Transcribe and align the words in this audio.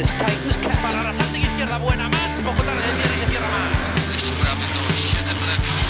Martinez 0.00 0.18
tightens 0.18 0.56
catch. 0.56 0.82
Para 0.82 1.00
Arrasate 1.00 1.38
izquierda 1.38 1.78
buena 1.78 2.08
más. 2.08 2.40
Poco 2.44 2.62
tarde 2.62 2.82
viene 2.96 3.24
se 3.24 3.30
cierra 3.32 3.48
más. 3.48 3.70
6 4.06 4.32
bramy 4.40 4.64
to 4.74 4.80
7 4.94 5.24
premiów. 5.24 5.80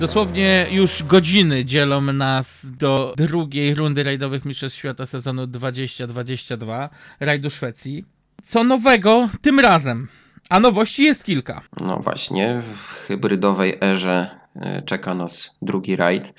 Dosłownie 0.00 0.66
już 0.70 1.02
godziny 1.02 1.64
dzielą 1.64 2.00
nas 2.00 2.70
do 2.70 3.14
drugiej 3.16 3.74
rundy 3.74 4.02
rajdowych 4.04 4.44
Mistrzostw 4.44 4.78
Świata 4.78 5.06
sezonu 5.06 5.46
2022, 5.46 6.90
rajdu 7.20 7.50
Szwecji. 7.50 8.04
Co 8.42 8.64
nowego 8.64 9.28
tym 9.42 9.60
razem? 9.60 10.08
A 10.48 10.60
nowości 10.60 11.04
jest 11.04 11.24
kilka. 11.24 11.60
No 11.80 11.96
właśnie, 11.96 12.62
w 12.74 12.92
hybrydowej 13.06 13.78
erze 13.80 14.30
e, 14.56 14.82
czeka 14.82 15.14
nas 15.14 15.50
drugi 15.62 15.96
rajd. 15.96 16.34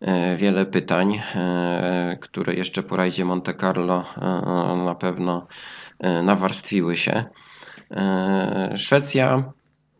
E, 0.00 0.36
Wiele 0.36 0.66
pytań, 0.66 1.22
e, 1.34 2.18
które 2.20 2.54
jeszcze 2.54 2.82
po 2.82 2.96
rajdzie 2.96 3.24
Monte 3.24 3.54
Carlo 3.54 4.04
na 4.84 4.94
pewno 4.94 5.46
nawarstwiły 6.22 6.96
się. 6.96 7.24
Szwecja 8.76 9.52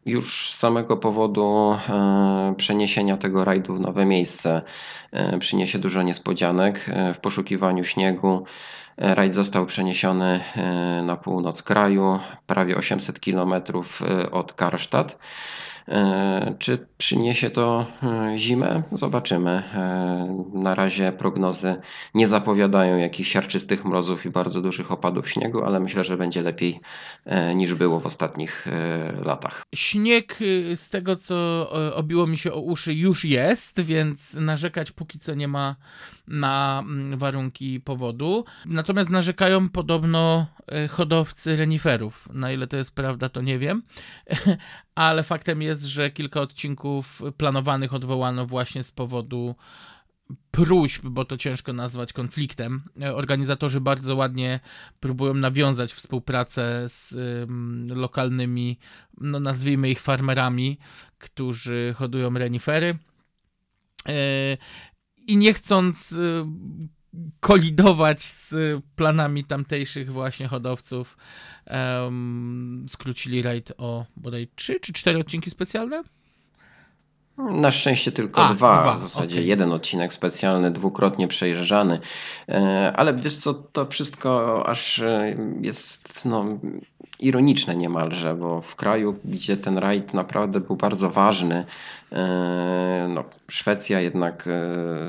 już 0.06 0.51
z 0.51 0.59
samego 0.59 0.97
powodu 0.97 1.77
przeniesienia 2.56 3.17
tego 3.17 3.45
rajdu 3.45 3.75
w 3.75 3.80
nowe 3.80 4.06
miejsce 4.06 4.62
przyniesie 5.39 5.78
dużo 5.78 6.03
niespodzianek. 6.03 6.87
W 7.15 7.19
poszukiwaniu 7.19 7.84
śniegu 7.84 8.45
rajd 8.98 9.34
został 9.34 9.66
przeniesiony 9.66 10.41
e, 10.57 11.02
na 11.02 11.16
północ 11.16 11.62
kraju, 11.62 12.19
prawie 12.47 12.77
800 12.77 13.20
km 13.20 13.55
od 14.33 14.52
Karstadt. 14.52 15.19
E, 15.89 16.55
Czy 16.59 16.87
przyniesie 16.98 17.51
to 17.51 17.87
e, 18.03 18.39
zimę? 18.39 18.83
Zobaczymy. 18.92 19.50
E, 19.50 20.45
Na 20.55 20.75
razie 20.75 21.12
prognozy 21.12 21.77
nie 22.14 22.27
zapowiadają 22.28 22.97
jakichś 22.97 23.31
siarczystych 23.33 23.84
mrozów 23.84 24.27
i 24.27 24.31
bardzo 24.31 24.62
dużych 24.62 24.92
opadów 24.92 25.31
śniegu, 25.31 25.65
ale 25.65 25.81
myślę, 25.81 26.05
że 26.05 26.17
będzie 26.17 26.42
lepiej 26.42 26.81
e, 27.25 27.55
niż 27.55 27.75
było 27.75 28.00
w 28.00 28.06
ostatnich 28.06 28.67
e, 28.67 29.12
latach. 29.25 29.62
Śnieg, 29.75 30.39
z 30.77 30.91
tego 30.91 31.17
co 31.17 31.69
e, 31.89 31.94
obiło 31.94 32.27
mi 32.27 32.39
się 32.39 32.53
o 32.53 32.61
uszy, 32.61 32.94
już 32.94 33.25
jest, 33.25 33.81
więc 33.81 34.34
narzekać 34.34 34.92
póki 34.92 35.19
co 35.19 35.34
nie 35.34 35.48
ma 35.48 35.77
na 36.29 36.83
mm, 36.84 37.19
warunki 37.19 37.81
powodu. 37.81 38.45
Natomiast 38.67 39.11
narzekają 39.11 39.69
podobno 39.69 40.47
e, 40.67 40.89
hodowcy 40.89 41.57
reniferów. 41.57 42.29
Na 42.33 42.53
ile 42.53 42.67
to 42.67 42.77
jest 42.77 42.95
prawda, 42.95 43.29
to 43.29 43.43
nie 43.43 43.59
wiem. 43.59 43.83
Ale 44.95 45.23
faktem 45.23 45.62
jest, 45.62 45.83
że 45.83 46.11
kilka 46.11 46.41
odcinków 46.41 47.23
planowanych 47.37 47.95
odwołano 47.95 48.47
właśnie 48.47 48.83
z 48.83 48.93
powodu 48.93 49.55
próśb, 50.51 51.06
bo 51.06 51.25
to 51.25 51.37
ciężko 51.37 51.73
nazwać 51.73 52.12
konfliktem. 52.12 52.83
E, 53.03 53.15
Organizatorzy 53.15 53.81
bardzo 53.81 54.17
ładnie 54.17 54.61
próbują 55.01 55.34
nawiązać 55.34 55.93
współpracę 55.93 56.89
z 56.89 57.12
ym, 57.12 57.89
lokalnymi, 57.95 58.79
no 59.21 59.41
nazwijmy 59.41 59.91
ich 59.91 60.01
farmerami, 60.01 60.79
którzy 61.19 61.95
hodują 61.97 62.34
renifery. 62.34 62.99
E, 64.09 64.12
I 65.29 65.37
nie 65.37 65.55
chcąc 65.55 66.12
y, 66.12 66.45
kolidować 67.41 68.23
z 68.23 68.55
planami 68.97 69.45
tamtejszych 69.45 70.12
właśnie 70.12 70.48
hodowców, 70.48 71.17
skrócili 72.89 73.43
rajd 73.43 73.73
o 73.79 74.06
bodaj 74.17 74.49
3 74.55 74.81
czy 74.81 74.93
4 74.93 75.19
odcinki 75.19 75.51
specjalne? 75.51 76.03
Na 77.39 77.70
szczęście 77.70 78.12
tylko 78.12 78.42
A, 78.44 78.55
dwa, 78.55 78.83
dwa, 78.83 78.94
w 78.94 78.98
zasadzie 78.98 79.36
okej. 79.36 79.48
jeden 79.48 79.72
odcinek 79.72 80.12
specjalny, 80.12 80.70
dwukrotnie 80.70 81.28
przejeżdżany. 81.28 82.00
E, 82.49 82.93
Ale 82.97 83.15
wiesz 83.15 83.37
co, 83.37 83.54
to 83.54 83.87
wszystko 83.87 84.62
aż 84.66 84.99
e, 84.99 85.37
jest 85.60 86.25
no, 86.25 86.44
ironiczne 87.21 87.76
niemalże, 87.76 88.34
bo 88.34 88.60
w 88.60 88.76
kraju, 88.76 89.16
gdzie 89.25 89.56
ten 89.56 89.78
rajd 89.78 90.15
naprawdę 90.15 90.60
był 90.60 90.76
bardzo 90.76 91.10
ważny, 91.10 91.65
e, 92.12 93.06
no, 93.09 93.25
Szwecja 93.50 94.00
jednak 94.00 94.49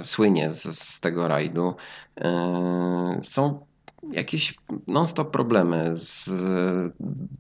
słynie 0.03 0.55
z, 0.55 0.79
z 0.79 0.99
tego 0.99 1.27
rajdu, 1.27 1.73
są 3.23 3.59
jakieś 4.11 4.53
non-stop 4.87 5.31
problemy 5.31 5.89
z 5.93 6.29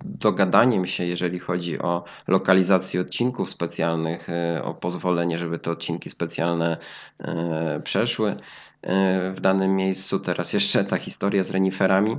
dogadaniem 0.03 0.87
się, 0.87 1.05
jeżeli 1.05 1.39
chodzi 1.39 1.79
o 1.79 2.03
lokalizację 2.27 3.01
odcinków 3.01 3.49
specjalnych, 3.49 4.29
e, 4.29 4.63
o 4.63 4.73
pozwolenie, 4.73 5.37
żeby 5.37 5.59
te 5.59 5.71
odcinki 5.71 6.09
specjalne 6.09 6.77
e, 7.19 7.81
przeszły 7.83 8.35
e, 8.81 9.31
w 9.31 9.39
danym 9.41 9.75
miejscu. 9.75 10.19
Teraz 10.19 10.53
jeszcze 10.53 10.83
ta 10.83 10.97
historia 10.97 11.43
z 11.43 11.51
reniferami. 11.51 12.17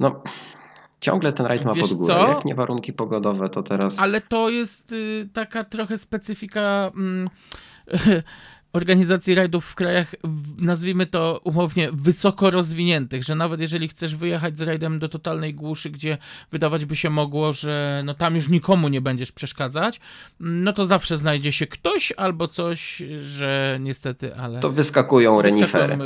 No, 0.00 0.22
ciągle 1.00 1.32
ten 1.32 1.46
rajd 1.46 1.64
ma 1.64 1.74
Wiesz 1.74 1.88
pod 1.88 1.98
górę. 1.98 2.14
co? 2.14 2.28
Jak 2.28 2.44
nie 2.44 2.54
warunki 2.54 2.92
pogodowe, 2.92 3.48
to 3.48 3.62
teraz 3.62 3.98
Ale 3.98 4.20
to 4.20 4.50
jest 4.50 4.92
y, 4.92 5.28
taka 5.32 5.64
trochę 5.64 5.98
specyfika 5.98 6.90
mm, 6.96 7.28
organizacji 8.76 9.34
rajdów 9.34 9.64
w 9.64 9.74
krajach, 9.74 10.14
nazwijmy 10.58 11.06
to 11.06 11.40
umownie, 11.44 11.88
wysoko 11.92 12.50
rozwiniętych, 12.50 13.24
że 13.24 13.34
nawet 13.34 13.60
jeżeli 13.60 13.88
chcesz 13.88 14.16
wyjechać 14.16 14.58
z 14.58 14.62
rajdem 14.62 14.98
do 14.98 15.08
totalnej 15.08 15.54
głuszy, 15.54 15.90
gdzie 15.90 16.18
wydawać 16.52 16.84
by 16.84 16.96
się 16.96 17.10
mogło, 17.10 17.52
że 17.52 18.02
no 18.04 18.14
tam 18.14 18.34
już 18.34 18.48
nikomu 18.48 18.88
nie 18.88 19.00
będziesz 19.00 19.32
przeszkadzać, 19.32 20.00
no 20.40 20.72
to 20.72 20.86
zawsze 20.86 21.16
znajdzie 21.16 21.52
się 21.52 21.66
ktoś 21.66 22.12
albo 22.16 22.48
coś, 22.48 23.02
że 23.20 23.78
niestety, 23.80 24.36
ale... 24.36 24.60
to 24.60 24.70
wyskakują 24.70 25.42
renifery. 25.42 25.98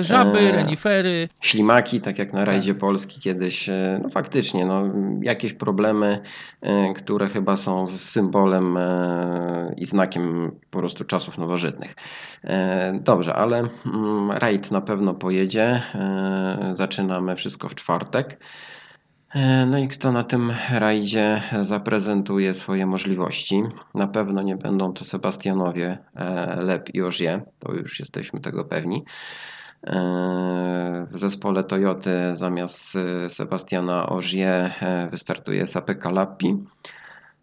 Żaby, 0.00 0.38
Eee. 0.38 0.52
renifery, 0.52 1.28
ślimaki, 1.40 2.00
tak 2.00 2.18
jak 2.18 2.32
na 2.32 2.44
rajdzie 2.44 2.74
Polski 2.74 3.20
kiedyś. 3.20 3.68
e, 3.68 4.00
No 4.02 4.08
faktycznie, 4.08 4.66
no, 4.66 4.82
jakieś 5.22 5.52
problemy, 5.52 6.22
e, 6.60 6.94
które 6.94 7.28
chyba 7.28 7.56
są 7.56 7.86
symbolem 7.86 8.76
e, 8.76 9.74
i 9.78 9.86
znakiem 9.86 10.52
po 10.70 10.78
prostu 10.78 11.04
czasów 11.04 11.38
nowożytnych. 11.38 11.94
E, 12.44 12.98
Dobrze, 13.04 13.34
ale 13.34 13.68
mm, 13.86 14.30
rajd 14.30 14.70
na 14.70 14.80
pewno 14.80 15.14
pojedzie. 15.14 15.82
E, 15.94 16.70
Zaczynamy 16.72 17.36
wszystko 17.36 17.68
w 17.68 17.74
czwartek. 17.74 18.38
E, 19.34 19.66
No 19.66 19.78
i 19.78 19.88
kto 19.88 20.12
na 20.12 20.24
tym 20.24 20.52
rajdzie 20.72 21.42
zaprezentuje 21.60 22.54
swoje 22.54 22.86
możliwości? 22.86 23.62
Na 23.94 24.06
pewno 24.06 24.42
nie 24.42 24.56
będą 24.56 24.92
to 24.92 25.04
Sebastianowie 25.04 25.98
Lep 26.56 26.94
i 26.94 27.02
Ogier, 27.02 27.44
to 27.58 27.72
już 27.72 27.98
jesteśmy 28.00 28.40
tego 28.40 28.64
pewni. 28.64 29.04
W 31.10 31.18
zespole 31.18 31.64
Toyoty 31.64 32.10
zamiast 32.32 32.98
Sebastiana 33.28 34.08
Ogier 34.08 34.72
e, 34.80 35.08
wystartuje 35.10 35.66
Sapeka 35.66 36.10
Lappi. 36.10 36.56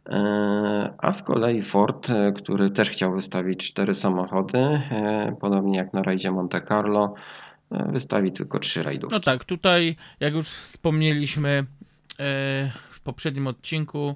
E, 0.09 0.93
A 0.97 1.11
z 1.11 1.23
kolei 1.23 1.61
Ford, 1.61 2.09
e, 2.09 2.31
który 2.31 2.69
też 2.69 2.89
chciał 2.89 3.13
wystawić 3.13 3.67
cztery 3.67 3.95
samochody, 3.95 4.57
e, 4.57 5.35
podobnie 5.41 5.77
jak 5.77 5.93
na 5.93 6.03
rajdzie 6.03 6.31
Monte 6.31 6.61
Carlo, 6.61 7.13
wystawi 7.71 8.31
tylko 8.31 8.59
trzy 8.59 8.83
rajdówki. 8.83 9.15
No 9.15 9.19
tak, 9.19 9.45
tutaj, 9.45 9.95
jak 10.19 10.33
już 10.33 10.47
wspomnieliśmy 10.47 11.65
w 12.89 13.01
poprzednim 13.03 13.47
odcinku, 13.47 14.15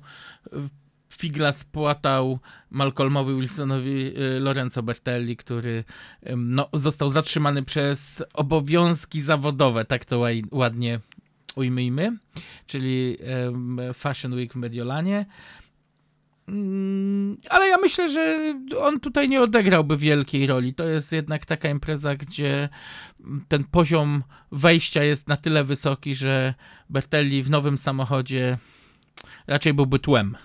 Figla 1.18 1.52
spłatał 1.52 2.40
Malcolmowi 2.72 3.36
Wilsonowi 3.36 4.14
Lorenzo 4.40 4.84
Bertelli, 4.84 5.38
który 5.38 5.84
no, 6.38 6.70
został 6.74 7.10
zatrzymany 7.10 7.64
przez 7.64 8.24
obowiązki 8.34 9.22
zawodowe, 9.22 9.86
tak 9.86 10.06
to 10.06 10.26
ładnie 10.52 11.00
ujmijmy, 11.56 12.18
czyli 12.68 13.18
Fashion 13.94 14.34
Week 14.34 14.54
w 14.54 14.56
Mediolanie. 14.56 15.26
Mm, 16.48 17.38
Ale 17.50 17.68
ja 17.68 17.78
myślę, 17.78 18.10
że 18.10 18.54
on 18.82 19.00
tutaj 19.00 19.30
nie 19.30 19.42
odegrałby 19.42 19.98
wielkiej 19.98 20.48
roli. 20.48 20.74
To 20.74 20.84
jest 20.84 21.14
jednak 21.14 21.46
taka 21.46 21.70
impreza, 21.70 22.16
gdzie 22.16 22.70
ten 23.48 23.64
poziom 23.64 24.24
wejścia 24.52 25.04
jest 25.04 25.28
na 25.28 25.38
tyle 25.38 25.64
wysoki, 25.64 26.16
że 26.16 26.54
Bertelli 26.90 27.44
w 27.44 27.50
nowym 27.50 27.78
samochodzie 27.78 28.58
raczej 29.48 29.74
byłby 29.74 30.00
tłem. 30.00 30.38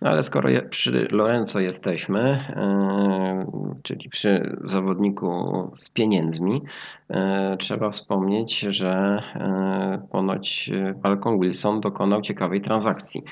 No 0.00 0.10
ale 0.10 0.22
skoro 0.22 0.50
je- 0.50 0.62
przy 0.62 1.06
Lorenzo 1.12 1.60
jesteśmy, 1.60 2.20
e, 2.20 3.46
czyli 3.82 4.08
przy 4.08 4.56
zawodniku 4.64 5.70
z 5.74 5.90
pieniędzmi, 5.90 6.62
e, 7.10 7.56
trzeba 7.60 7.90
wspomnieć, 7.90 8.58
że 8.60 9.22
e, 9.34 10.06
ponoć 10.12 10.70
Malcolm 11.04 11.40
Wilson 11.40 11.80
dokonał 11.80 12.20
ciekawej 12.22 12.60
transakcji. 12.60 13.22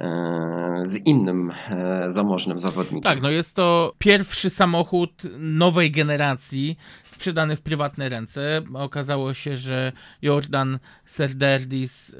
E, 0.00 0.82
z 0.84 0.96
innym 1.06 1.52
e, 1.68 2.10
zamożnym 2.10 2.58
zawodnikiem. 2.58 3.02
Tak, 3.02 3.22
no 3.22 3.30
jest 3.30 3.56
to 3.56 3.94
pierwszy 3.98 4.50
samochód 4.50 5.22
nowej 5.38 5.90
generacji 5.90 6.76
sprzedany 7.06 7.56
w 7.56 7.60
prywatne 7.60 8.08
ręce. 8.08 8.62
Okazało 8.74 9.34
się, 9.34 9.56
że 9.56 9.92
Jordan 10.22 10.78
Serderdis 11.04 12.14
y, 12.14 12.18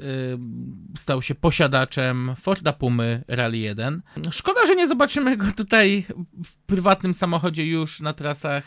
stał 0.99 1.23
się 1.23 1.35
posiadaczem 1.35 2.35
Forda 2.41 2.73
Pumy 2.73 3.25
Rally 3.29 3.59
1. 3.59 4.03
Szkoda, 4.31 4.67
że 4.67 4.75
nie 4.75 4.89
zobaczymy 4.89 5.37
go 5.37 5.47
tutaj 5.57 6.07
w 6.45 6.57
prywatnym 6.57 7.15
samochodzie 7.15 7.67
już 7.67 8.01
na 8.01 8.13
trasach 8.13 8.65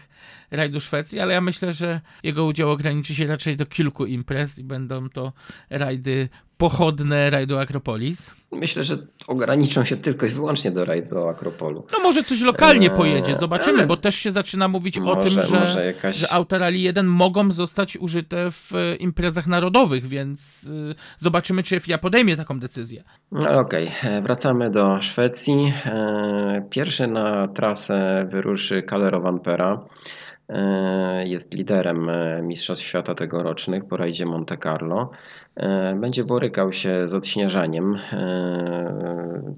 rajdu 0.51 0.81
Szwecji, 0.81 1.19
ale 1.19 1.33
ja 1.33 1.41
myślę, 1.41 1.73
że 1.73 2.01
jego 2.23 2.45
udział 2.45 2.71
ograniczy 2.71 3.15
się 3.15 3.27
raczej 3.27 3.57
do 3.57 3.65
kilku 3.65 4.05
imprez 4.05 4.59
i 4.59 4.63
będą 4.63 5.09
to 5.09 5.33
rajdy 5.69 6.29
pochodne 6.59 7.29
rajdu 7.29 7.57
Akropolis. 7.57 8.33
Myślę, 8.51 8.83
że 8.83 8.97
ograniczą 9.27 9.85
się 9.85 9.97
tylko 9.97 10.25
i 10.25 10.29
wyłącznie 10.29 10.71
do 10.71 10.85
rajdu 10.85 11.27
Akropolu. 11.27 11.85
No 11.93 11.99
może 12.03 12.23
coś 12.23 12.41
lokalnie 12.41 12.91
Eee, 12.91 12.97
pojedzie, 12.97 13.35
zobaczymy, 13.35 13.77
ale- 13.77 13.87
bo 13.87 13.97
też 13.97 14.15
się 14.15 14.31
zaczyna 14.31 14.67
mówić 14.67 14.97
o 14.97 15.01
Może- 15.01 15.41
tym, 15.41 15.67
że, 15.67 15.85
jakaś- 15.85 16.15
że 16.15 16.33
auta 16.33 16.57
Rally 16.57 16.77
1 16.77 17.07
mogą 17.07 17.51
zostać 17.51 17.97
użyte 17.97 18.51
w 18.51 18.71
e, 18.75 18.95
imprezach 18.95 19.47
narodowych, 19.47 20.07
więc 20.07 20.63
y, 20.91 20.95
zobaczymy, 21.17 21.63
czy 21.63 21.79
FIA 21.79 21.97
podejmie 21.97 22.37
taką 22.37 22.59
decyzję. 22.59 23.03
No 23.31 23.59
okej, 23.59 23.91
e, 24.03 24.21
wracamy 24.21 24.69
do 24.69 25.01
Szwecji. 25.01 25.73
E, 25.85 26.65
Pierwszy 26.69 27.07
na 27.07 27.47
trasę 27.47 28.27
wyruszy 28.31 28.83
Kalle 28.83 29.11
Vampera. 29.19 29.85
E, 30.49 31.27
Jest 31.27 31.53
liderem 31.53 32.09
e, 32.09 32.41
Mistrzostw 32.41 32.85
Świata 32.85 33.15
tegorocznych 33.15 33.85
po 33.85 33.97
rajdzie 33.97 34.25
Monte 34.25 34.57
Carlo. 34.57 35.09
E, 35.55 35.95
Będzie 35.95 36.23
borykał 36.23 36.73
się 36.73 37.07
z 37.07 37.13
odśnieżaniem 37.13 37.99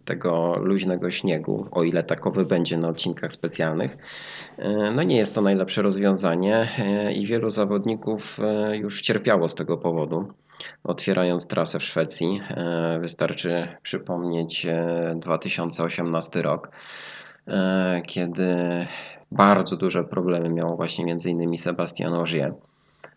tego 0.06 0.56
luźnego 0.60 1.12
śniegu, 1.12 1.68
o 1.72 1.84
ile 1.84 2.04
takowy 2.04 2.46
będzie 2.46 2.78
na 2.78 2.90
odcinkach 2.90 3.32
specjalnych. 3.32 3.98
No 4.96 5.04
nie 5.04 5.18
jest 5.18 5.36
to 5.36 5.42
najlepsze 5.42 5.82
rozwiązanie 5.82 6.68
i 7.16 7.26
wielu 7.26 7.50
zawodników 7.50 8.38
już 8.74 9.02
cierpiało 9.02 9.50
z 9.50 9.56
tego 9.56 9.78
powodu 9.78 10.34
otwierając 10.84 11.48
trasę 11.48 11.80
w 11.80 11.84
Szwecji. 11.84 12.42
Wystarczy 13.00 13.68
przypomnieć 13.84 14.66
e, 14.66 15.16
2018 15.16 16.42
rok, 16.42 16.72
kiedy 18.08 18.48
bardzo 19.32 19.78
duże 19.78 20.04
problemy 20.04 20.50
miał 20.50 20.76
właśnie 20.76 21.06
między 21.06 21.30
innymi 21.30 21.58
Sebastian 21.58 22.14
Ogier 22.14 22.54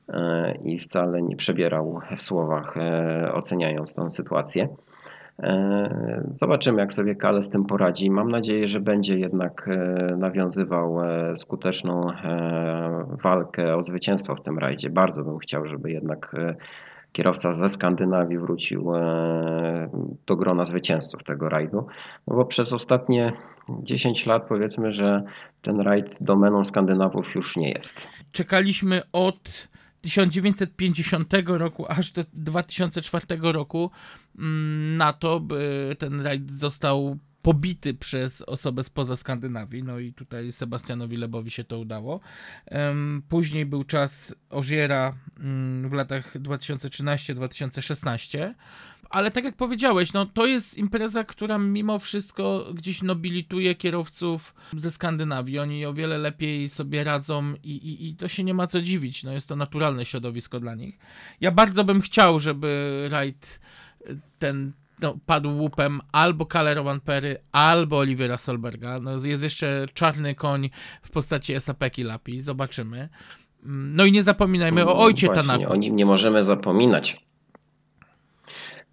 e, 0.09 0.55
i 0.63 0.79
wcale 0.79 1.23
nie 1.23 1.37
przebierał 1.37 2.01
w 2.17 2.23
słowach 2.23 2.77
e, 2.77 3.33
oceniając 3.33 3.95
tą 3.95 4.11
sytuację. 4.11 4.69
E, 5.39 6.25
Zobaczymy, 6.31 6.81
jak 6.81 6.93
sobie 6.93 7.15
Kale 7.15 7.43
z 7.43 7.49
tym 7.49 7.65
poradzi. 7.65 8.11
Mam 8.11 8.29
nadzieję, 8.29 8.69
że 8.69 8.81
będzie 8.81 9.19
jednak 9.19 9.71
nawiązywał 10.17 10.97
skuteczną 11.37 12.01
walkę 13.23 13.77
o 13.77 13.83
zwycięstwo 13.83 14.37
w 14.37 14.43
tym 14.43 14.59
rajdzie. 14.59 14.91
Bardzo 14.91 15.25
bym 15.25 15.39
chciał, 15.39 15.67
żeby 15.67 15.93
jednak 15.93 16.37
kierowca 17.15 17.53
ze 17.53 17.69
Skandynawii 17.69 18.39
wrócił 18.39 18.95
e, 18.95 19.91
do 20.27 20.37
grona 20.37 20.65
zwycięzców 20.65 21.23
tego 21.23 21.49
rajdu. 21.49 21.87
No 22.27 22.37
bo 22.37 22.45
przez 22.45 22.73
ostatnie 22.73 23.33
10 23.83 24.27
lat 24.27 24.49
powiedzmy, 24.49 24.93
że 24.93 25.23
ten 25.63 25.81
rajd 25.81 26.19
domeną 26.21 26.65
Skandynawów 26.65 27.35
już 27.35 27.57
nie 27.57 27.71
jest. 27.71 28.09
Czekaliśmy 28.33 29.03
od 29.13 29.69
1950 30.01 31.33
roku 31.47 31.85
aż 31.89 32.13
do 32.13 32.25
2004 32.33 33.27
roku 33.41 33.91
mm, 34.39 34.97
na 34.97 35.13
to, 35.13 35.41
by 35.41 35.97
ten 35.99 36.21
rajd 36.21 36.51
został 36.51 37.19
pobity 37.45 37.95
przez 37.95 38.43
osobę 38.43 38.83
spoza 38.83 39.17
Skandynawii, 39.17 39.83
no 39.83 39.99
i 39.99 40.13
tutaj 40.13 40.53
Sebastianowi 40.53 41.17
Lebowi 41.17 41.51
się 41.51 41.65
to 41.65 41.79
udało. 41.79 42.21
Później 43.29 43.67
był 43.67 43.85
czas 43.85 44.35
Ożiera 44.51 45.15
mm, 45.41 45.89
w 45.89 45.93
latach 45.93 46.37
2013-2016, 46.37 48.55
ale 49.11 49.31
tak 49.31 49.45
jak 49.45 49.57
powiedziałeś, 49.57 50.13
no 50.13 50.27
to 50.27 50.47
jest 50.47 50.79
impreza, 50.79 51.25
która 51.25 51.59
mimo 51.59 51.99
wszystko 51.99 52.67
gdzieś 52.75 53.03
nobilituje 53.03 53.75
kierowców 53.75 54.55
ze 54.77 54.91
Skandynawii. 54.91 55.59
Oni 55.59 55.87
o 55.87 55.95
wiele 55.95 56.19
lepiej 56.19 56.69
sobie 56.69 57.05
radzą 57.05 57.55
i, 57.63 57.71
i, 57.71 58.09
i 58.09 58.17
to 58.17 58.29
się 58.29 58.45
nie 58.45 58.55
ma 58.55 58.67
co 58.67 58.83
dziwić. 58.83 59.25
No 59.25 59.33
jest 59.33 59.49
to 59.49 59.57
naturalne 59.57 60.05
środowisko 60.05 60.61
dla 60.61 60.75
nich. 60.75 60.99
Ja 61.41 61.51
bardzo 61.51 61.85
bym 61.85 62.01
chciał, 62.01 62.41
żeby 62.41 63.07
rajd 63.11 63.61
y, 64.11 64.21
ten 64.39 64.73
no, 65.05 65.19
padł 65.27 65.59
łupem 65.59 66.01
albo 66.13 66.47
Kalle 66.47 66.75
Rovanpery, 66.75 67.37
albo 67.53 67.99
Olivera 67.99 68.39
Solberga. 68.39 69.01
No, 69.01 69.11
jest 69.25 69.43
jeszcze 69.43 69.87
czarny 69.95 70.35
koń 70.35 70.71
w 71.03 71.11
postaci 71.11 71.55
Esapeki 71.55 72.03
Lapi. 72.03 72.41
Zobaczymy. 72.41 73.09
Mm, 73.65 73.97
No 73.97 74.05
i 74.05 74.13
nie 74.13 74.23
zapominajmy 74.23 74.87
o 74.87 74.99
ojcie 74.99 75.27
Właśnie, 75.27 75.43
Tanaku. 75.43 75.73
O 75.73 75.77
nim 75.77 75.97
nie 75.97 76.07
możemy 76.07 76.45
zapominać. 76.45 77.25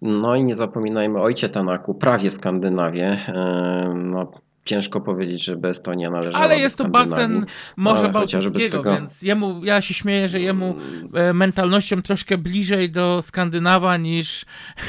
No 0.02 0.36
i 0.36 0.44
nie 0.44 0.54
zapominajmy 0.54 1.18
o 1.18 1.22
ojcie 1.22 1.48
Tanaku, 1.48 1.94
prawie 1.94 2.30
Skandynawię. 2.30 3.06
E, 3.06 3.90
No, 3.94 4.32
ciężko 4.64 5.00
powiedzieć, 5.00 5.44
żeby 5.44 5.68
Estonia 5.68 6.10
należała 6.10 6.44
Ale 6.44 6.58
jest 6.58 6.78
to 6.78 6.88
basen 6.88 7.46
Morza 7.76 8.08
Bałtyckiego, 8.08 8.78
tego- 8.78 8.94
więc 8.94 9.22
jemu, 9.22 9.64
ja 9.64 9.80
się 9.82 9.94
śmieję, 9.94 10.28
że 10.28 10.40
jemu 10.40 10.74
e, 11.14 11.32
mentalnością 11.32 12.02
troszkę 12.02 12.38
bliżej 12.38 12.90
do 12.90 13.22
Skandynawa 13.22 13.96
niż, 13.96 14.44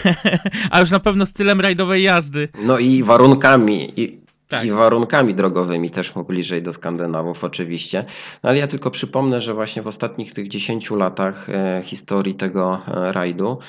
a 0.71 0.79
już 0.79 0.91
na 0.91 0.99
pewno 0.99 1.25
stylem 1.25 1.61
rajdowej 1.61 2.03
jazdy. 2.03 2.47
No 2.65 2.79
i 2.79 3.03
warunkami, 3.03 3.99
i, 4.01 4.19
Tak. 4.47 4.65
i 4.65 4.71
warunkami 4.71 5.33
drogowymi 5.33 5.89
też 5.91 6.15
mu 6.15 6.23
bliżej 6.23 6.61
do 6.61 6.73
Skandynawów 6.73 7.43
oczywiście. 7.43 8.05
No 8.43 8.49
ale 8.49 8.59
ja 8.59 8.67
tylko 8.67 8.91
przypomnę, 8.91 9.41
że 9.41 9.53
właśnie 9.53 9.81
w 9.81 9.87
ostatnich 9.87 10.33
tych 10.33 10.47
10 10.47 10.91
latach 10.91 11.49
e, 11.49 11.81
historii 11.85 12.33
tego 12.35 12.81
e, 12.87 13.11
rajdu, 13.11 13.59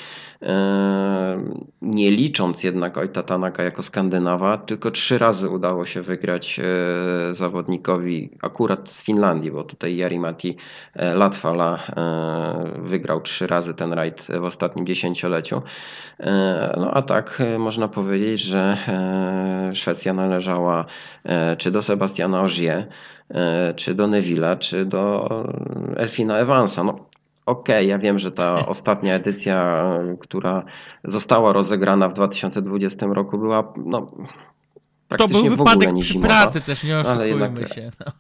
nie 1.83 2.11
licząc 2.11 2.65
jednak 2.65 2.97
Ojta 2.99 3.23
Tanaka 3.23 3.63
jako 3.63 3.83
Skandynawa, 3.83 4.59
tylko 4.59 4.91
trzy 4.91 5.19
razy 5.19 5.49
udało 5.49 5.87
się 5.87 6.03
wygrać 6.03 6.61
e, 6.61 7.35
zawodnikowi 7.35 8.31
akurat 8.43 8.91
z 8.91 9.05
Finlandii, 9.05 9.51
bo 9.51 9.65
tutaj 9.65 9.97
Jari-Matti 9.97 10.57
e, 10.95 11.15
Latvala 11.15 11.79
e, 11.97 12.81
wygrał 12.83 13.21
trzy 13.21 13.47
razy 13.47 13.75
ten 13.75 13.93
rajd 13.93 14.27
w 14.41 14.45
ostatnim 14.45 14.87
dziesięcioleciu. 14.87 15.63
No 16.77 16.91
a 16.91 17.03
tak 17.03 17.43
można 17.59 17.89
powiedzieć, 17.89 18.41
że 18.41 18.77
Szwecja 19.75 20.15
należała 20.15 20.85
czy 21.59 21.71
do 21.71 21.83
Sebastiana 21.83 22.43
Ogier, 22.43 22.89
czy 23.77 23.95
do 23.95 24.05
Neville'a, 24.05 24.59
czy 24.59 24.85
do 24.85 25.29
Elfina 25.97 26.39
Evansa. 26.39 26.85
No, 26.85 26.99
Okej, 27.47 27.89
ja 27.89 27.99
wiem, 27.99 28.19
że 28.19 28.33
ta 28.33 28.55
ostatnia 28.67 29.15
edycja, 29.15 29.83
która 30.21 30.65
została 31.05 31.53
rozegrana 31.53 32.09
w 32.09 32.13
2020 32.15 33.07
roku, 33.07 33.39
była 33.39 33.73
no, 33.77 34.01
To 34.01 34.17
praktycznie 35.09 35.49
był 35.49 35.57
w 35.57 35.61
ogóle 35.61 35.75
wypadek 35.75 35.95
nie 35.95 36.03
przy 36.03 36.13
zimowa. 36.13 36.29
pracy 36.29 36.61
też, 36.61 36.85
nie 36.85 36.99
oszukujmy 36.99 37.29
jednak- 37.29 37.75
się. 37.75 37.91
No. 38.07 38.13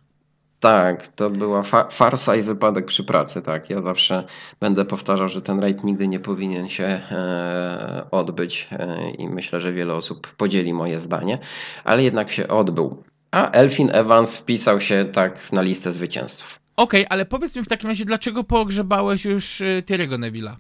Tak, 0.60 1.06
to 1.08 1.30
była 1.30 1.62
fa- 1.62 1.88
farsa 1.90 2.36
i 2.36 2.42
wypadek 2.42 2.84
przy 2.86 3.04
pracy, 3.04 3.42
tak. 3.42 3.70
Ja 3.70 3.80
zawsze 3.80 4.24
będę 4.60 4.84
powtarzał, 4.84 5.28
że 5.28 5.42
ten 5.42 5.60
rajd 5.60 5.84
nigdy 5.84 6.08
nie 6.08 6.20
powinien 6.20 6.68
się 6.68 6.84
e, 6.84 8.06
odbyć 8.10 8.68
e, 8.72 9.10
i 9.10 9.28
myślę, 9.28 9.60
że 9.60 9.72
wiele 9.72 9.94
osób 9.94 10.34
podzieli 10.36 10.72
moje 10.74 11.00
zdanie, 11.00 11.38
ale 11.84 12.02
jednak 12.02 12.30
się 12.30 12.48
odbył. 12.48 13.02
A 13.30 13.50
Elfin 13.50 13.90
Evans 13.92 14.36
wpisał 14.36 14.80
się 14.80 15.04
tak 15.04 15.52
na 15.52 15.62
listę 15.62 15.92
zwycięzców. 15.92 16.58
Okej, 16.76 17.06
ale 17.08 17.26
powiedz 17.26 17.56
mi 17.56 17.62
w 17.62 17.68
takim 17.68 17.88
razie, 17.88 18.04
dlaczego 18.04 18.44
pogrzebałeś 18.44 19.24
już 19.24 19.60
y, 19.60 19.82
Thierry'ego 19.86 20.18
Neville'a? 20.18 20.56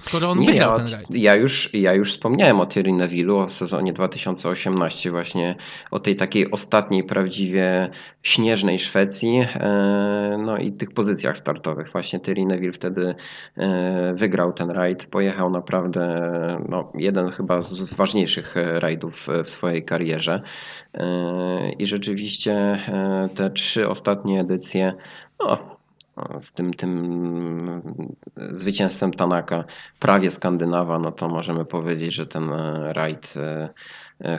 Skoro 0.00 0.30
on 0.30 0.38
Nie, 0.38 0.46
wygrał 0.46 0.70
ja, 0.70 0.76
ten 0.84 0.94
rajd. 0.94 1.06
ja, 1.10 1.34
już, 1.34 1.74
ja 1.74 1.94
już 1.94 2.12
wspomniałem 2.12 2.60
o 2.60 2.66
Thierry 2.66 2.92
Neville'u, 2.92 3.42
o 3.42 3.48
sezonie 3.48 3.92
2018 3.92 5.10
właśnie, 5.10 5.54
o 5.90 5.98
tej 5.98 6.16
takiej 6.16 6.50
ostatniej 6.50 7.04
prawdziwie 7.04 7.90
śnieżnej 8.22 8.78
Szwecji, 8.78 9.40
e, 9.54 10.38
no 10.44 10.58
i 10.58 10.72
tych 10.72 10.90
pozycjach 10.90 11.36
startowych. 11.36 11.92
Właśnie 11.92 12.20
Thierry 12.20 12.46
Neville 12.46 12.72
wtedy 12.72 13.14
e, 13.56 14.14
wygrał 14.14 14.52
ten 14.52 14.70
rajd, 14.70 15.06
pojechał 15.06 15.50
naprawdę 15.50 16.02
no, 16.68 16.92
jeden 16.94 17.30
chyba 17.30 17.62
z 17.62 17.94
ważniejszych 17.94 18.56
e, 18.56 18.80
rajdów 18.80 19.26
w 19.44 19.50
swojej 19.50 19.84
karierze 19.84 20.42
i 21.78 21.86
rzeczywiście 21.86 22.78
te 23.34 23.50
trzy 23.50 23.88
ostatnie 23.88 24.40
edycje, 24.40 24.94
no, 25.40 25.76
z 26.38 26.52
tym, 26.52 26.74
tym 26.74 27.82
zwycięstwem 28.36 29.12
Tanaka, 29.12 29.64
prawie 29.98 30.30
Skandynawa, 30.30 30.98
no 30.98 31.12
to 31.12 31.28
możemy 31.28 31.64
powiedzieć, 31.64 32.14
że 32.14 32.26
ten 32.26 32.52
e, 32.52 32.92
rajd 32.92 33.34
e, 33.36 33.40
e, 33.40 33.68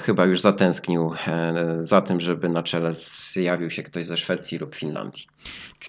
chyba 0.01 0.25
już 0.25 0.41
zatęsknił 0.41 1.13
e, 1.27 1.77
za 1.81 2.01
tym, 2.01 2.21
żeby 2.21 2.49
na 2.49 2.63
czele 2.63 2.93
zjawił 2.93 3.71
się 3.71 3.83
ktoś 3.83 4.05
ze 4.05 4.17
Szwecji 4.17 4.57
lub 4.57 4.75
Finlandii. 4.75 5.27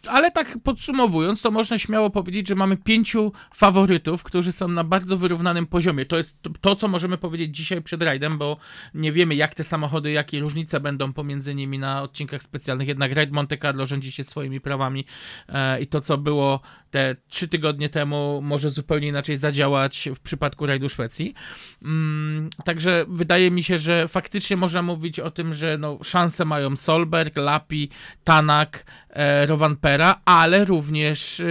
Ale 0.07 0.31
tak 0.31 0.59
podsumowując, 0.63 1.43
to 1.43 1.51
można 1.51 1.79
śmiało 1.79 2.11
powiedzieć, 2.11 2.49
że 2.49 2.55
mamy 2.55 2.77
pięciu 2.77 3.33
faworytów, 3.55 4.23
którzy 4.23 4.53
są 4.53 4.69
na 4.69 4.85
bardzo 4.85 5.17
wyrównanym 5.17 5.67
poziomie. 5.67 6.07
To 6.07 6.17
jest 6.17 6.39
to, 6.61 6.75
co 6.75 6.89
możemy 6.89 7.19
powiedzieć 7.19 7.57
dzisiaj 7.57 7.83
przed 7.83 8.03
rajdem, 8.03 8.39
bo 8.39 8.57
nie 8.95 9.13
wiemy, 9.13 9.35
jak 9.35 9.55
te 9.55 9.65
samochody, 9.65 10.11
jakie 10.11 10.41
różnice 10.41 10.81
będą 10.81 11.13
pomiędzy 11.13 11.55
nimi 11.55 11.79
na 11.79 12.03
odcinkach 12.03 12.43
specjalnych. 12.43 12.89
Jednak 12.89 13.13
rajd 13.13 13.33
Monte 13.33 13.59
Carlo 13.59 13.87
rządzi 13.87 14.13
się 14.13 14.25
swoimi 14.25 14.61
prawami 14.61 15.05
e, 15.49 15.81
i 15.81 15.87
to, 15.87 16.01
co 16.01 16.19
było 16.19 16.61
te 16.91 17.17
trzy 17.29 17.49
tygodnie 17.49 17.89
temu, 17.89 18.41
może 18.43 18.71
zupełnie 18.71 19.09
inaczej 19.09 19.37
zadziałać 19.37 20.09
w 20.17 20.21
przypadku 20.21 20.67
rajdu 20.67 20.89
Szwecji. 20.89 21.35
Mm, 21.83 22.51
także 22.65 23.05
wydaje 23.09 23.51
mi 23.51 23.63
się, 23.63 23.74
że 23.79 24.09
faktycznie 24.09 24.57
można 24.57 24.83
mówić 24.83 25.21
o 25.21 25.31
tym, 25.31 25.55
że 25.55 25.79
no, 25.79 25.99
szanse 26.03 26.45
mają 26.45 26.77
Solberg, 26.77 27.37
Lapi, 27.37 27.89
Tanak, 28.25 28.85
e, 29.11 29.47
Rovanpera, 29.47 30.21
ale 30.25 30.65
również 30.65 31.43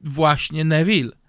właśnie 0.00 0.64
Neville. 0.64 1.19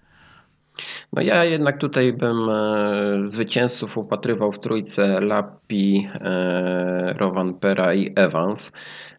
No 1.12 1.22
ja 1.22 1.44
jednak 1.44 1.78
tutaj 1.78 2.12
bym 2.12 2.48
e, 2.48 3.28
zwycięzców 3.28 3.98
upatrywał 3.98 4.52
w 4.52 4.60
trójce 4.60 5.20
Lapi, 5.20 6.08
e, 6.14 7.14
Rovanpera 7.16 7.94
i 7.94 8.12
Evans. 8.16 8.72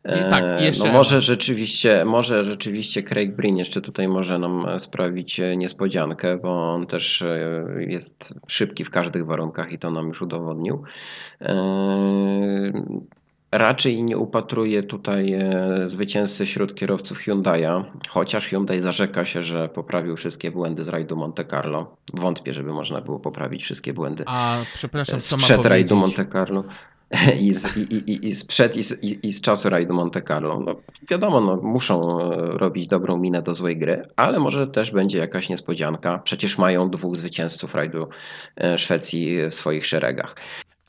I 0.05 0.29
tak, 0.29 0.43
E, 0.43 0.65
jeszcze 0.65 0.87
no 0.87 0.93
może 0.93 1.21
rzeczywiście, 1.21 2.05
może 2.05 2.43
rzeczywiście 2.43 3.03
Craig 3.03 3.35
Breen 3.35 3.57
jeszcze 3.57 3.81
tutaj 3.81 4.07
może 4.07 4.39
nam 4.39 4.65
sprawić 4.79 5.41
niespodziankę, 5.57 6.37
bo 6.37 6.73
on 6.73 6.85
też 6.85 7.23
jest 7.77 8.35
szybki 8.47 8.85
w 8.85 8.89
każdych 8.89 9.25
warunkach 9.25 9.71
i 9.71 9.79
to 9.79 9.91
nam 9.91 10.07
już 10.07 10.21
udowodnił. 10.21 10.83
E, 13.53 13.57
Raczej 13.57 14.03
nie 14.03 14.17
upatruję 14.17 14.83
tutaj 14.83 15.33
e, 15.33 15.75
zwycięzcy 15.87 16.45
wśród 16.45 16.75
kierowców 16.75 17.19
Hyundai'a, 17.19 17.83
chociaż 18.09 18.47
Hyundai 18.47 18.79
zarzeka 18.79 19.25
się, 19.25 19.43
że 19.43 19.69
poprawił 19.69 20.17
wszystkie 20.17 20.51
błędy 20.51 20.83
z 20.83 20.87
rajdu 20.87 21.15
Monte 21.15 21.45
Carlo. 21.45 21.95
Wątpię, 22.13 22.53
żeby 22.53 22.73
można 22.73 23.01
było 23.01 23.19
poprawić 23.19 23.63
wszystkie 23.63 23.93
błędy 23.93 24.23
A 24.27 24.57
przepraszam, 24.73 25.21
co 25.21 25.35
mam 25.35 25.41
sprzed 25.41 25.57
powiedzieć? 25.57 25.69
rajdu 25.69 25.95
Monte 25.95 26.25
Carlo. 26.25 26.63
I, 27.41 27.53
z, 27.53 27.77
i, 27.77 28.11
i, 28.11 28.27
i, 28.27 28.35
sprzed, 28.35 28.77
i, 28.77 28.83
z, 28.83 29.03
i, 29.03 29.27
i 29.27 29.33
z 29.33 29.41
czasu 29.41 29.69
rajdu 29.69 29.93
Monte 29.93 30.21
Carlo. 30.21 30.59
No, 30.59 30.75
wiadomo, 31.09 31.41
no, 31.41 31.55
muszą 31.55 32.21
e, 32.21 32.35
robić 32.57 32.87
dobrą 32.87 33.17
minę 33.17 33.41
do 33.41 33.55
złej 33.55 33.77
gry, 33.77 34.07
ale 34.15 34.39
może 34.39 34.67
też 34.67 34.91
będzie 34.91 35.17
jakaś 35.17 35.49
niespodzianka. 35.49 36.19
Przecież 36.19 36.57
mają 36.57 36.89
dwóch 36.89 37.15
zwycięzców 37.15 37.75
rajdu 37.75 38.07
e, 38.57 38.77
Szwecji 38.77 39.37
w 39.49 39.53
swoich 39.53 39.85
szeregach. 39.85 40.35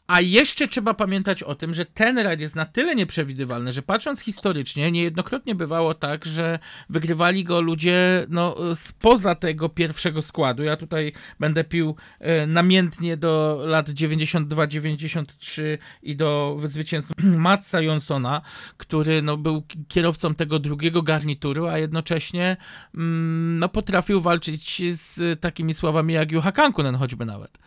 A 0.06 0.20
jeszcze 0.20 0.68
trzeba 0.68 0.94
pamiętać 0.94 1.42
o 1.42 1.54
tym, 1.54 1.74
że 1.74 1.84
ten 1.84 2.18
rajd 2.18 2.40
jest 2.40 2.56
na 2.56 2.64
tyle 2.64 2.94
nieprzewidywalny, 2.94 3.72
że 3.72 3.82
patrząc 3.82 4.20
historycznie, 4.20 4.92
niejednokrotnie 4.92 5.54
bywało 5.54 5.94
tak, 5.94 6.24
że 6.24 6.58
wygrywali 6.90 7.44
go 7.44 7.60
ludzie 7.60 8.26
no, 8.28 8.56
spoza 8.74 9.34
tego 9.34 9.68
pierwszego 9.68 10.22
składu. 10.22 10.62
Ja 10.62 10.76
tutaj 10.76 11.12
będę 11.40 11.64
pił 11.64 11.96
e, 12.20 12.46
namiętnie 12.46 13.16
do 13.16 13.62
lat 13.66 13.88
92-93 13.88 15.62
i 16.02 16.16
do 16.16 16.60
zwycięstwa 16.64 17.14
Matsa 17.48 17.80
Jonsona, 17.80 18.40
który 18.76 19.22
no, 19.22 19.36
był 19.36 19.62
kierowcą 19.88 20.34
tego 20.34 20.58
drugiego 20.58 21.02
garnituru, 21.02 21.66
a 21.66 21.78
jednocześnie 21.78 22.56
mm, 22.94 23.58
no, 23.58 23.68
potrafił 23.68 24.20
walczyć 24.20 24.82
z 25.00 25.40
takimi 25.40 25.74
sławami 25.74 26.14
jak 26.14 26.32
Juha 26.32 26.52
Kankunen 26.52 26.94
choćby 26.94 27.24
nawet. 27.24 27.58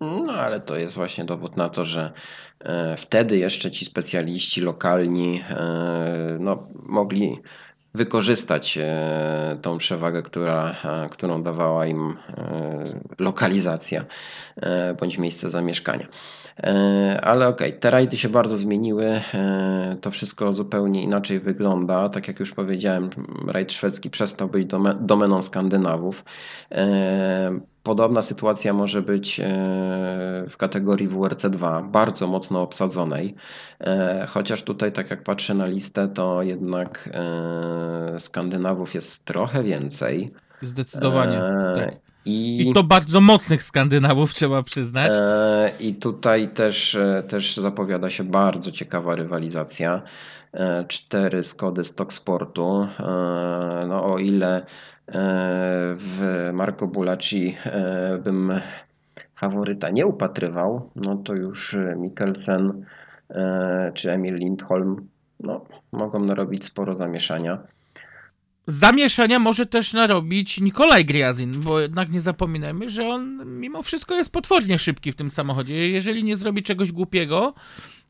No, 0.00 0.32
ale 0.32 0.60
to 0.60 0.76
jest 0.76 0.94
właśnie 0.94 1.24
dowód 1.24 1.56
na 1.56 1.68
to, 1.68 1.84
że 1.84 2.12
e, 2.60 2.96
wtedy 2.96 3.38
jeszcze 3.38 3.70
ci 3.70 3.84
specjaliści 3.84 4.60
lokalni 4.60 5.42
e, 5.50 6.36
no, 6.40 6.68
mogli 6.82 7.38
wykorzystać 7.94 8.78
e, 8.78 9.58
tą 9.62 9.78
przewagę, 9.78 10.22
która, 10.22 10.76
którą 11.10 11.42
dawała 11.42 11.86
im 11.86 12.16
lokalizacja 13.18 14.04
bądź 15.00 15.18
miejsce 15.18 15.50
zamieszkania. 15.50 16.06
Ale 17.22 17.48
okej, 17.48 17.78
te 17.78 17.90
rajdy 17.90 18.16
się 18.16 18.28
bardzo 18.28 18.56
zmieniły, 18.56 19.20
to 20.00 20.10
wszystko 20.10 20.52
zupełnie 20.52 21.02
inaczej 21.02 21.40
wygląda. 21.40 22.08
Tak 22.08 22.28
jak 22.28 22.40
już 22.40 22.52
powiedziałem, 22.52 23.10
rajd 23.46 23.72
szwedzki 23.72 24.10
przestał 24.10 24.48
być 24.48 24.66
dome- 24.66 25.06
domeną 25.06 25.42
Skandynawów. 25.42 26.24
Podobna 27.86 28.22
sytuacja 28.22 28.72
może 28.72 29.02
być 29.02 29.40
e, 29.40 29.44
w 30.50 30.56
kategorii 30.56 31.08
WRC2, 31.08 31.90
bardzo 31.90 32.26
mocno 32.26 32.62
obsadzonej. 32.62 33.34
E, 33.80 34.26
Chociaż 34.28 34.62
tutaj, 34.62 34.92
tak 34.92 35.10
jak 35.10 35.22
patrzę 35.22 35.54
na 35.54 35.66
listę, 35.66 36.08
to 36.08 36.42
jednak 36.42 37.08
e, 37.14 38.20
Skandynawów 38.20 38.94
jest 38.94 39.24
trochę 39.24 39.62
więcej. 39.62 40.32
Zdecydowanie. 40.62 41.40
Tak. 41.76 41.94
I, 42.24 42.68
I 42.70 42.74
to 42.74 42.82
bardzo 42.82 43.20
mocnych 43.20 43.62
Skandynawów, 43.62 44.34
trzeba 44.34 44.62
przyznać. 44.62 45.12
I 45.80 45.94
tutaj 45.94 46.48
też, 46.48 46.98
też 47.28 47.56
zapowiada 47.56 48.10
się 48.10 48.24
bardzo 48.24 48.72
ciekawa 48.72 49.16
rywalizacja. 49.16 50.02
Cztery 50.88 51.44
Skody 51.44 51.84
Stock 51.84 52.12
Sportu. 52.12 52.88
No 53.88 54.04
o 54.04 54.18
ile 54.18 54.66
w 55.08 56.50
Marco 56.52 56.86
Bulacci 56.86 57.56
e, 57.64 58.18
bym 58.24 58.52
faworyta 59.36 59.90
nie 59.90 60.06
upatrywał, 60.06 60.90
no 60.96 61.16
to 61.16 61.34
już 61.34 61.74
e, 61.74 61.94
Mikkelsen 61.98 62.84
e, 63.30 63.92
czy 63.94 64.12
Emil 64.12 64.34
Lindholm 64.34 65.08
no, 65.40 65.64
mogą 65.92 66.18
narobić 66.18 66.64
sporo 66.64 66.94
zamieszania. 66.94 67.58
Zamieszania 68.66 69.38
może 69.38 69.66
też 69.66 69.92
narobić 69.92 70.60
Nikolaj 70.60 71.04
Griazin, 71.04 71.60
bo 71.60 71.80
jednak 71.80 72.10
nie 72.10 72.20
zapominajmy, 72.20 72.90
że 72.90 73.08
on 73.08 73.44
mimo 73.60 73.82
wszystko 73.82 74.14
jest 74.14 74.32
potwornie 74.32 74.78
szybki 74.78 75.12
w 75.12 75.16
tym 75.16 75.30
samochodzie. 75.30 75.90
Jeżeli 75.90 76.24
nie 76.24 76.36
zrobi 76.36 76.62
czegoś 76.62 76.92
głupiego, 76.92 77.54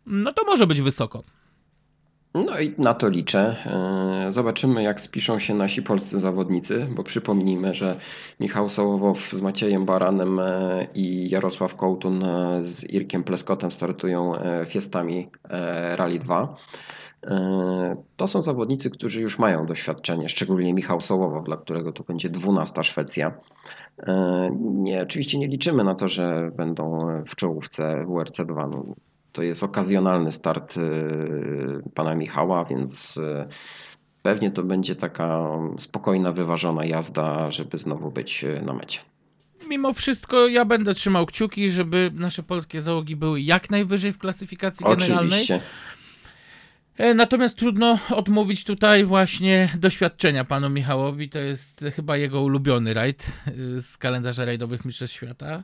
no 0.06 0.32
to 0.32 0.44
może 0.44 0.66
być 0.66 0.80
wysoko. 0.80 1.22
No 2.44 2.60
i 2.60 2.74
na 2.78 2.94
to 2.94 3.08
liczę. 3.08 3.56
E, 4.28 4.32
Zobaczymy, 4.32 4.82
jak 4.82 5.00
spiszą 5.00 5.38
się 5.38 5.54
nasi 5.54 5.82
polscy 5.82 6.20
zawodnicy, 6.20 6.86
bo 6.90 7.02
przypomnijmy, 7.02 7.74
że 7.74 7.98
Michał 8.40 8.68
Sołowow 8.68 9.18
z 9.30 9.42
Maciejem 9.42 9.84
Baranem 9.86 10.38
e, 10.40 10.86
i 10.94 11.30
Jarosław 11.30 11.74
Kołtun 11.74 12.24
e, 12.24 12.64
z 12.64 12.90
Irkiem 12.92 13.24
Pleskotem 13.24 13.70
startują 13.70 14.32
fiestami 14.68 15.30
Rally 15.96 16.18
2. 16.18 16.56
E, 17.26 17.96
To 18.16 18.26
są 18.26 18.42
zawodnicy, 18.42 18.90
którzy 18.90 19.22
już 19.22 19.38
mają 19.38 19.66
doświadczenie, 19.66 20.28
szczególnie 20.28 20.74
Michał 20.74 21.00
Sołowow, 21.00 21.44
dla 21.44 21.56
którego 21.56 21.92
to 21.92 22.04
będzie 22.04 22.28
12 22.28 22.84
Szwecja. 22.84 23.38
Nie, 24.60 25.02
oczywiście 25.02 25.38
nie 25.38 25.48
liczymy 25.48 25.84
na 25.84 25.94
to, 25.94 26.08
że 26.08 26.50
będą 26.56 26.98
w 27.28 27.36
czołówce 27.36 28.04
WRC2. 28.08 28.70
No, 28.70 28.94
to 29.36 29.42
jest 29.42 29.62
okazjonalny 29.62 30.32
start 30.32 30.76
y, 30.76 30.80
pana 31.94 32.14
Michała, 32.14 32.64
więc 32.64 33.16
y, 33.16 33.46
pewnie 34.22 34.50
to 34.50 34.62
będzie 34.62 34.94
taka 34.94 35.48
spokojna, 35.78 36.32
wyważona 36.32 36.84
jazda, 36.84 37.50
żeby 37.50 37.78
znowu 37.78 38.10
być 38.10 38.44
y, 38.44 38.62
na 38.66 38.72
mecie. 38.72 39.00
Mimo 39.68 39.92
wszystko 39.92 40.46
ja 40.46 40.64
będę 40.64 40.94
trzymał 40.94 41.26
kciuki, 41.26 41.70
żeby 41.70 42.10
nasze 42.14 42.42
polskie 42.42 42.80
załogi 42.80 43.16
były 43.16 43.40
jak 43.40 43.70
najwyżej 43.70 44.12
w 44.12 44.18
klasyfikacji 44.18 44.86
generalnej. 44.86 45.26
Oczywiście. 45.26 45.60
E, 46.96 47.14
Natomiast 47.14 47.58
trudno 47.58 47.98
odmówić 48.10 48.64
tutaj 48.64 49.04
właśnie 49.04 49.68
doświadczenia 49.78 50.44
panu 50.44 50.70
Michałowi. 50.70 51.28
To 51.28 51.38
jest 51.38 51.84
chyba 51.96 52.16
jego 52.16 52.42
ulubiony 52.42 52.94
rajd 52.94 53.32
z 53.78 53.96
kalendarza 53.96 54.44
rajdowych 54.44 54.84
Mistrzostw 54.84 55.16
Świata. 55.16 55.62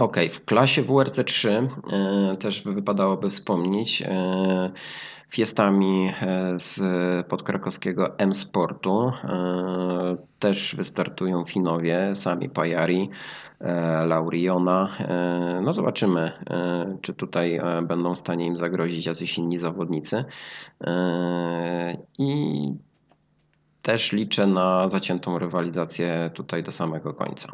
Okej, 0.00 0.28
w 0.28 0.44
klasie 0.44 0.82
WRC3 0.82 1.48
e, 1.48 2.36
też 2.36 2.62
wypadałoby 2.62 3.30
wspomnieć 3.30 4.02
e, 4.02 4.70
fiestami 5.30 6.12
e, 6.20 6.58
z 6.58 6.80
podkrakowskiego 7.26 8.18
M-Sportu. 8.18 9.12
Też 10.38 10.76
wystartują 10.76 11.44
Finowie, 11.44 12.16
sami 12.16 12.48
Pajari, 12.48 13.10
Lauriona. 14.06 14.96
No 15.62 15.72
zobaczymy, 15.72 16.32
czy 17.02 17.14
tutaj 17.14 17.60
będą 17.88 18.14
w 18.14 18.18
stanie 18.18 18.46
im 18.46 18.56
zagrozić 18.56 19.06
jacyś 19.06 19.38
inni 19.38 19.58
zawodnicy. 19.58 20.24
I 22.18 22.72
też 23.82 24.12
liczę 24.12 24.46
na 24.46 24.88
zaciętą 24.88 25.38
rywalizację 25.38 26.30
tutaj 26.34 26.62
do 26.62 26.72
samego 26.72 27.14
końca. 27.14 27.52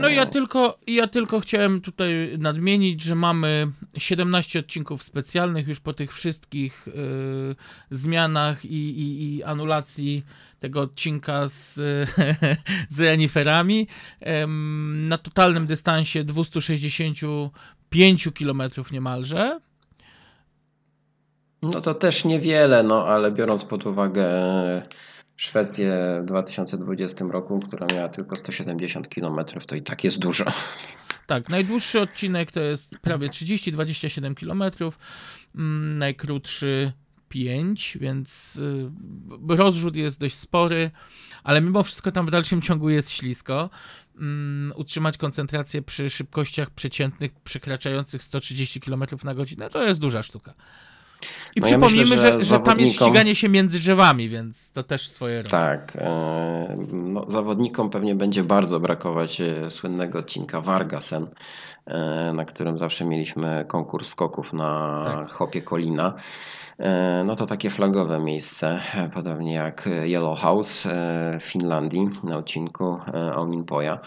No 0.00 0.08
ja 0.08 0.26
tylko, 0.26 0.78
ja 0.86 1.06
tylko 1.06 1.40
chciałem 1.40 1.80
tutaj 1.80 2.34
nadmienić, 2.38 3.02
że 3.02 3.14
mamy 3.14 3.70
17 3.98 4.58
odcinków 4.58 5.02
specjalnych 5.02 5.68
już 5.68 5.80
po 5.80 5.92
tych 5.92 6.14
wszystkich 6.14 6.88
y, 6.88 6.92
zmianach 7.90 8.64
i, 8.64 9.00
i, 9.00 9.36
i 9.36 9.44
anulacji 9.44 10.24
tego 10.58 10.80
odcinka 10.80 11.48
z, 11.48 11.74
z 12.90 13.00
reniferami 13.00 13.86
na 15.08 15.18
totalnym 15.18 15.66
dystansie 15.66 16.24
265 16.24 18.28
km 18.38 18.62
niemalże. 18.92 19.60
No 21.62 21.80
to 21.80 21.94
też 21.94 22.24
niewiele, 22.24 22.82
no 22.82 23.06
ale 23.06 23.32
biorąc 23.32 23.64
pod 23.64 23.86
uwagę 23.86 24.28
Szwecję 25.38 26.18
w 26.22 26.24
2020 26.26 27.24
roku, 27.30 27.60
która 27.60 27.86
miała 27.86 28.08
tylko 28.08 28.36
170 28.36 29.08
km, 29.08 29.36
to 29.66 29.74
i 29.76 29.82
tak 29.82 30.04
jest 30.04 30.18
dużo. 30.18 30.44
Tak, 31.26 31.48
najdłuższy 31.48 32.00
odcinek 32.00 32.52
to 32.52 32.60
jest 32.60 32.98
prawie 32.98 33.28
30-27 33.28 34.34
km, 34.34 34.62
mm, 35.54 35.98
najkrótszy 35.98 36.92
5, 37.28 37.98
więc 38.00 38.56
y, 38.56 38.90
rozrzut 39.48 39.96
jest 39.96 40.20
dość 40.20 40.36
spory, 40.36 40.90
ale 41.44 41.60
mimo 41.60 41.82
wszystko 41.82 42.12
tam 42.12 42.26
w 42.26 42.30
dalszym 42.30 42.62
ciągu 42.62 42.90
jest 42.90 43.10
ślisko. 43.10 43.70
Mm, 44.20 44.72
utrzymać 44.76 45.18
koncentrację 45.18 45.82
przy 45.82 46.10
szybkościach 46.10 46.70
przeciętnych 46.70 47.32
przekraczających 47.44 48.22
130 48.22 48.80
km 48.80 49.04
na 49.24 49.34
godzinę 49.34 49.70
to 49.70 49.84
jest 49.84 50.00
duża 50.00 50.22
sztuka. 50.22 50.54
I 51.56 51.60
No 51.60 51.66
ja 51.68 51.72
przypomnijmy, 51.78 52.10
myślę, 52.10 52.28
że 52.28 52.38
że, 52.40 52.44
że 52.44 52.58
tam 52.60 52.80
jest 52.80 52.94
zawodnikom- 52.96 53.04
ściganie 53.08 53.34
się 53.34 53.48
między 53.48 53.78
drzewami, 53.78 54.28
więc 54.28 54.72
to 54.72 54.82
też 54.82 55.08
swoje 55.08 55.36
robi. 55.38 55.50
Tak. 55.50 55.92
e, 55.96 56.76
No, 56.92 57.24
zawodnikom 57.26 57.90
pewnie 57.90 58.14
będzie 58.14 58.44
bardzo 58.44 58.80
brakować 58.80 59.40
e, 59.40 59.70
słynnego 59.70 60.18
odcinka 60.18 60.60
Vargasen, 60.60 61.26
e, 61.86 62.32
na 62.34 62.44
którym 62.44 62.78
zawsze 62.78 63.04
mieliśmy 63.04 63.64
konkurs 63.68 64.08
skoków 64.08 64.52
na 64.52 65.02
Tak. 65.04 65.30
Hopie 65.32 65.62
Kolina. 65.62 66.14
No 67.24 67.36
to 67.36 67.46
takie 67.46 67.70
flagowe 67.70 68.18
miejsce, 68.20 68.80
podobnie 69.14 69.52
jak 69.54 69.88
Yellow 70.04 70.38
House 70.40 70.86
w 71.40 71.44
Finlandii 71.44 72.10
na 72.24 72.36
odcinku 72.36 72.98
Ominpoja. 73.36 73.98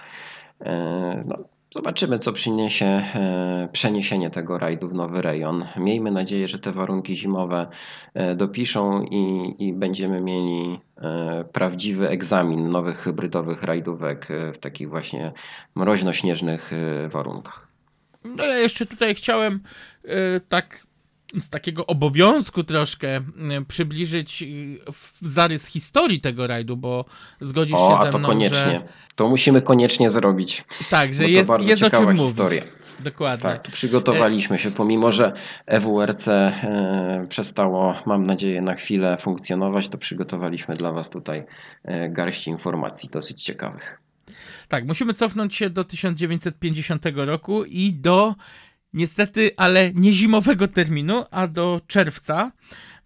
No, 1.26 1.36
zobaczymy, 1.76 2.20
co 2.20 2.34
przyniesie 2.34 2.86
e, 2.86 3.70
przeniesienie 3.72 4.30
tego 4.30 4.58
rajdu 4.58 4.90
w 4.90 4.94
nowy 4.94 5.22
rejon. 5.22 5.66
Miejmy 5.78 6.12
nadzieję, 6.12 6.48
że 6.48 6.60
te 6.60 6.72
warunki 6.72 7.16
zimowe 7.16 7.68
e, 8.14 8.36
dopiszą 8.36 9.04
i, 9.04 9.56
i 9.60 9.74
będziemy 9.74 10.22
mieli 10.22 10.80
e, 10.98 11.44
prawdziwy 11.44 12.10
egzamin 12.10 12.70
nowych 12.70 12.98
hybrydowych 12.98 13.64
rajdówek 13.64 14.28
w 14.54 14.58
takich 14.58 14.90
właśnie 14.90 15.32
mroźno-śnieżnych 15.76 16.72
warunkach. 17.10 17.68
No 18.24 18.46
ja 18.46 18.58
jeszcze 18.58 18.86
tutaj 18.86 19.16
chciałem 19.16 19.60
tak 20.50 20.88
z 21.40 21.50
takiego 21.50 21.86
obowiązku 21.88 22.64
troszkę 22.64 23.18
y, 23.18 23.22
przybliżyć 23.68 24.44
w- 24.94 25.18
zarys 25.22 25.66
historii 25.66 26.22
tego 26.22 26.48
rajdu, 26.48 26.78
bo 26.78 27.06
zgodzisz 27.42 27.76
O, 27.80 27.98
się 27.98 28.06
ze 28.06 28.12
to 28.12 28.20
mną, 28.20 28.28
koniecznie. 28.30 28.58
że 28.58 28.82
To 29.16 29.30
musimy 29.30 29.62
koniecznie 29.62 30.10
zrobić. 30.10 30.64
tak, 30.90 31.14
że 31.14 31.20
bo 31.24 31.26
to 31.28 31.32
jest, 31.32 31.50
bardzo 31.50 31.70
jest 31.70 31.84
ciekawa 31.84 32.14
historia. 32.14 32.62
mówić. 32.62 32.76
Dokładnie. 33.00 33.44
Tak, 33.44 33.62
przygotowaliśmy 33.72 34.60
się, 34.60 34.72
pomimo 34.72 35.12
że 35.12 35.34
EWRC 35.66 36.28
e, 36.28 37.26
przestało, 37.30 37.94
mam 38.06 38.24
nadzieję, 38.24 38.62
na 38.62 38.76
chwilę 38.76 39.18
funkcjonować, 39.20 39.88
to 39.90 39.98
przygotowaliśmy 39.98 40.76
dla 40.76 40.92
Was 40.92 41.10
tutaj 41.10 41.44
e, 41.84 42.10
garść 42.10 42.48
informacji 42.48 43.10
dosyć 43.10 43.44
ciekawych. 43.44 44.00
Tak, 44.68 44.86
musimy 44.86 45.14
cofnąć 45.14 45.56
się 45.56 45.70
do 45.70 45.84
1950 45.84 47.06
roku 47.16 47.64
i 47.66 47.94
do 47.94 48.36
niestety, 48.94 49.52
ale 49.58 49.92
nie 49.94 50.14
zimowego 50.14 50.68
terminu, 50.68 51.26
a 51.32 51.48
do 51.48 51.82
czerwca, 51.88 52.52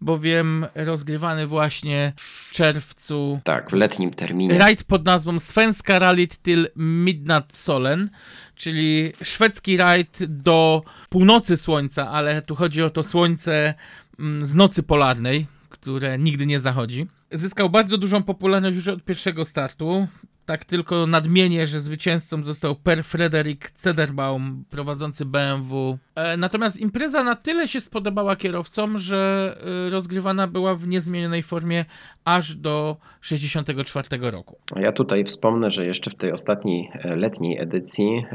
bowiem 0.01 0.65
rozgrywany 0.75 1.47
właśnie 1.47 2.13
w 2.17 2.51
czerwcu 2.51 3.39
Tak, 3.43 3.69
w 3.69 3.73
letnim 3.73 4.11
terminie. 4.13 4.57
rajd 4.57 4.83
pod 4.83 5.05
nazwą 5.05 5.39
Svenska 5.39 5.99
Rallyt 5.99 6.41
till 6.41 6.67
Midnight 6.75 7.57
Solen, 7.57 8.09
czyli 8.55 9.13
szwedzki 9.23 9.77
rajd 9.77 10.19
do 10.27 10.83
północy 11.09 11.57
słońca, 11.57 12.09
ale 12.11 12.41
tu 12.41 12.55
chodzi 12.55 12.83
o 12.83 12.89
to 12.89 13.03
słońce 13.03 13.73
mm, 14.19 14.45
z 14.45 14.55
nocy 14.55 14.83
polarnej, 14.83 15.47
które 15.69 16.17
nigdy 16.17 16.45
nie 16.45 16.59
zachodzi. 16.59 17.07
Zyskał 17.31 17.69
bardzo 17.69 17.97
dużą 17.97 18.23
popularność 18.23 18.75
już 18.75 18.87
od 18.87 19.03
pierwszego 19.03 19.45
startu. 19.45 20.07
Tak 20.45 20.65
tylko 20.65 21.07
nadmienię, 21.07 21.67
że 21.67 21.79
zwycięzcą 21.79 22.43
został 22.43 22.75
Per 22.75 23.03
Frederik 23.03 23.71
Cederbaum, 23.71 24.65
prowadzący 24.69 25.25
BMW. 25.25 25.97
E, 26.15 26.37
natomiast 26.37 26.79
impreza 26.79 27.23
na 27.23 27.35
tyle 27.35 27.67
się 27.67 27.81
spodobała 27.81 28.35
kierowcom, 28.35 28.97
że 28.97 29.55
e, 29.87 29.89
rozgrywana 29.89 30.47
była 30.47 30.75
w 30.75 30.87
niezmienionej 30.87 31.43
formie 31.43 31.85
aż 32.25 32.55
do 32.55 32.97
64 33.21 34.07
roku. 34.31 34.57
Ja 34.75 34.91
tutaj 34.91 35.23
wspomnę, 35.23 35.71
że 35.71 35.85
jeszcze 35.85 36.11
w 36.11 36.15
tej 36.15 36.31
ostatniej 36.31 36.91
e, 36.93 37.15
letniej 37.15 37.61
edycji 37.61 38.25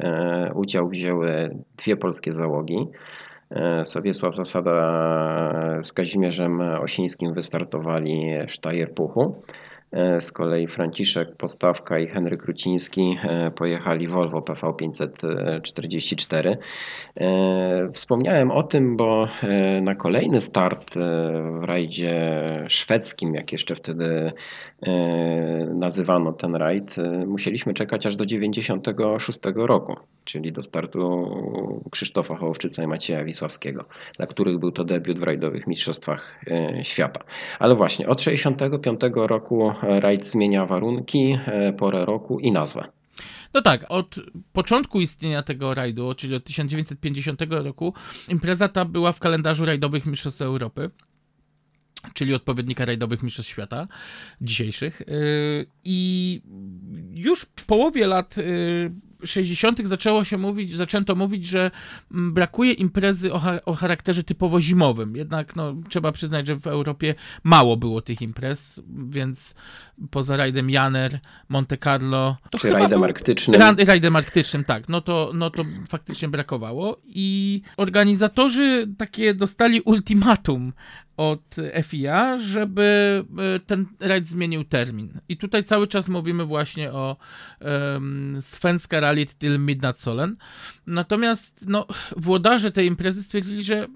udział 0.55 0.88
wzięły 0.88 1.57
dwie 1.76 1.97
polskie 1.97 2.33
załogi. 2.33 2.76
Sowiesław 3.85 4.35
Zasada 4.35 5.83
z 5.83 5.93
Kazimierzem 5.93 6.61
Osińskim 6.61 7.34
wystartowali 7.34 8.26
w 8.49 8.52
Sztajerpuchu. 8.52 9.43
E, 9.49 9.70
Z 10.21 10.33
kolei 10.33 10.67
Franciszek 10.67 11.37
Postawka 11.37 11.99
i 11.99 12.07
Henryk 12.07 12.45
Ruciński 12.45 13.17
e, 13.23 13.50
pojechali 13.50 14.09
Volvo 14.09 14.43
PV 14.43 14.75
544. 14.79 16.59
E, 17.17 17.91
Wspomniałem 17.93 18.50
o 18.50 18.63
tym, 18.63 18.97
bo 18.97 19.29
e, 19.43 19.81
na 19.81 19.95
kolejny 19.95 20.41
start 20.41 20.97
e, 20.97 21.00
w 21.61 21.65
rajdzie 21.65 22.31
szwedzkim, 22.69 23.35
jak 23.35 23.53
jeszcze 23.53 23.75
wtedy 23.75 24.33
e, 24.83 24.91
nazywano 25.75 26.33
ten 26.33 26.55
rajd, 26.55 26.99
e, 26.99 27.26
musieliśmy 27.26 27.75
czekać 27.75 28.07
aż 28.07 28.17
do 28.17 28.26
96 28.26 29.41
roku, 29.55 29.97
czyli 30.25 30.53
do 30.53 30.63
startu 30.63 31.31
Krzysztofa 31.91 32.37
Hołowczyca 32.37 32.83
i 32.83 32.87
Macieja 32.87 33.25
Wisławskiego, 33.25 33.85
dla 34.17 34.26
których 34.26 34.59
był 34.59 34.73
to 34.73 34.85
debiut 34.85 35.19
w 35.19 35.23
rajdowych 35.23 35.67
mistrzostwach 35.67 36.41
e, 36.47 36.85
świata. 36.85 37.21
Ale 37.59 37.75
właśnie 37.75 38.09
od 38.09 38.23
65 38.23 39.00
roku 39.15 39.73
rajd 39.82 40.26
zmienia 40.26 40.66
warunki, 40.66 41.38
e, 41.47 41.73
porę 41.73 42.04
roku 42.04 42.40
i 42.40 42.52
nazwę. 42.52 42.84
No 43.54 43.62
tak, 43.62 43.86
od 43.88 44.16
początku 44.52 45.00
istnienia 45.00 45.43
tego 45.43 45.75
rajdu, 45.75 46.14
czyli 46.14 46.34
od 46.34 46.45
1950 46.45 47.40
roku, 47.49 47.95
impreza 48.28 48.69
ta 48.69 48.84
była 48.84 49.12
w 49.12 49.21
kalendarzu 49.21 49.64
rajdowych 49.64 50.06
Mistrzostw 50.06 50.43
Europy, 50.43 50.90
czyli 52.14 52.34
odpowiednika 52.34 52.84
rajdowych 52.84 53.23
Mistrzostw 53.23 53.52
Świata 53.52 53.88
dzisiejszych. 54.40 55.02
Yy, 55.06 55.66
I 55.84 56.43
już 57.14 57.40
w 57.43 57.66
połowie 57.66 58.06
lat 58.06 58.36
yy, 58.36 58.90
60. 59.25 59.89
zaczęło 59.89 60.25
się 60.25 60.39
mówić, 60.39 60.76
zaczęto 60.76 61.15
mówić, 61.15 61.45
że 61.47 61.71
mm, 62.13 62.33
brakuje 62.35 62.73
imprezy 62.73 63.33
o, 63.33 63.39
cha- 63.39 63.65
o 63.65 63.75
charakterze 63.75 64.23
typowo 64.25 64.61
zimowym. 64.61 65.17
Jednak 65.17 65.56
no, 65.56 65.75
trzeba 65.89 66.13
przyznać, 66.13 66.47
że 66.47 66.56
w 66.61 66.67
Europie 66.67 67.15
mało 67.45 67.76
było 67.76 68.02
tych 68.02 68.23
imprez, 68.23 68.83
więc 69.09 69.54
poza 70.11 70.37
rajdem 70.37 70.71
Janer, 70.71 71.19
Monte 71.49 71.76
Carlo, 71.76 72.37
to 72.50 72.59
Czy 72.59 72.73
rajdem 72.73 72.91
był- 73.00 73.04
arktycznym. 73.04 73.61
Ra- 73.61 73.75
rajdem 73.87 74.17
arktycznym, 74.17 74.65
tak. 74.65 74.89
No 74.89 75.00
to, 75.00 75.30
no 75.35 75.50
to 75.50 75.65
faktycznie 75.89 76.28
brakowało. 76.28 77.00
I 77.06 77.63
organizatorzy 77.76 78.87
takie 78.99 79.35
dostali 79.35 79.80
ultimatum 79.80 80.73
od 81.17 81.56
FIA, 81.83 82.39
żeby 82.39 83.25
e, 83.56 83.61
ten 83.61 83.87
rajd 84.00 84.26
zmienił 84.28 84.65
termin. 84.65 85.21
I 85.28 85.37
tutaj 85.37 85.65
cały 85.65 85.87
czas 85.87 86.09
mówimy 86.09 86.45
właśnie 86.45 86.93
o 86.93 87.17
um, 87.95 88.39
Svenska 88.41 89.00
Rally 89.10 89.26
till 89.26 89.58
Midnight 89.58 90.00
Solen. 90.00 90.36
Natomiast 90.86 91.64
no, 91.66 91.86
włodarze 92.16 92.73
tej 92.73 92.86
imprezy 92.86 93.23
stwierdzili, 93.23 93.64
że 93.64 93.86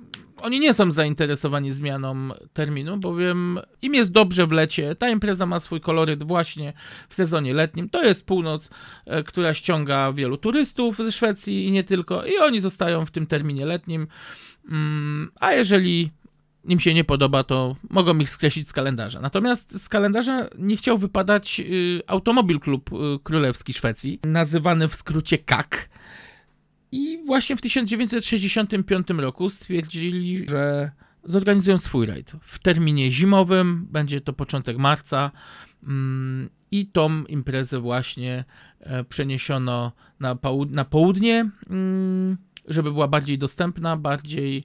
oni 0.42 0.60
nie 0.60 0.74
są 0.74 0.92
zainteresowani 0.92 1.72
zmianą 1.72 2.28
terminu, 2.52 2.96
bowiem 2.96 3.58
im 3.82 3.94
jest 3.94 4.12
dobrze 4.12 4.46
w 4.46 4.52
lecie. 4.52 4.94
Ta 4.94 5.10
impreza 5.10 5.46
ma 5.46 5.60
swój 5.60 5.80
koloryt 5.80 6.22
właśnie 6.22 6.72
w 7.08 7.14
sezonie 7.14 7.54
letnim. 7.54 7.88
To 7.88 8.04
jest 8.04 8.26
północ, 8.26 8.70
e, 9.06 9.22
która 9.22 9.54
ściąga 9.54 10.12
wielu 10.12 10.36
turystów 10.36 10.96
ze 10.96 11.12
Szwecji 11.12 11.66
i 11.66 11.70
nie 11.70 11.84
tylko, 11.84 12.26
i 12.26 12.38
oni 12.38 12.60
zostają 12.60 13.06
w 13.06 13.10
tym 13.10 13.26
terminie 13.26 13.66
letnim. 13.66 14.06
Mm, 14.70 15.30
A 15.40 15.52
jeżeli 15.52 16.10
im 16.68 16.80
się 16.80 16.94
nie 16.94 17.04
podoba, 17.04 17.44
to 17.44 17.76
mogą 17.90 18.18
ich 18.18 18.30
skreślić 18.30 18.68
z 18.68 18.72
kalendarza. 18.72 19.20
Natomiast 19.20 19.82
z 19.82 19.88
kalendarza 19.88 20.48
nie 20.58 20.76
chciał 20.76 20.98
wypadać 20.98 21.60
y, 21.60 22.02
Automobil 22.06 22.60
Klub 22.60 22.90
y, 22.92 22.96
Królewski 23.22 23.72
Szwecji, 23.72 24.20
nazywany 24.24 24.88
w 24.88 24.94
skrócie 24.94 25.38
KAK. 25.38 25.88
I 26.92 27.18
właśnie 27.26 27.56
w 27.56 27.60
1965 27.60 29.08
roku 29.10 29.48
stwierdzili, 29.48 30.48
że 30.48 30.90
zorganizują 31.24 31.78
swój 31.78 32.06
rajd 32.06 32.32
w 32.40 32.58
terminie 32.58 33.10
zimowym, 33.10 33.86
będzie 33.90 34.20
to 34.20 34.32
początek 34.32 34.78
marca 34.78 35.30
mm, 35.82 36.50
i 36.70 36.86
tą 36.86 37.24
imprezę 37.24 37.80
właśnie 37.80 38.44
e, 38.80 39.04
przeniesiono 39.04 39.92
na, 40.20 40.34
połud- 40.34 40.70
na 40.70 40.84
południe, 40.84 41.50
mm, 41.70 42.36
żeby 42.68 42.92
była 42.92 43.08
bardziej 43.08 43.38
dostępna, 43.38 43.96
bardziej 43.96 44.64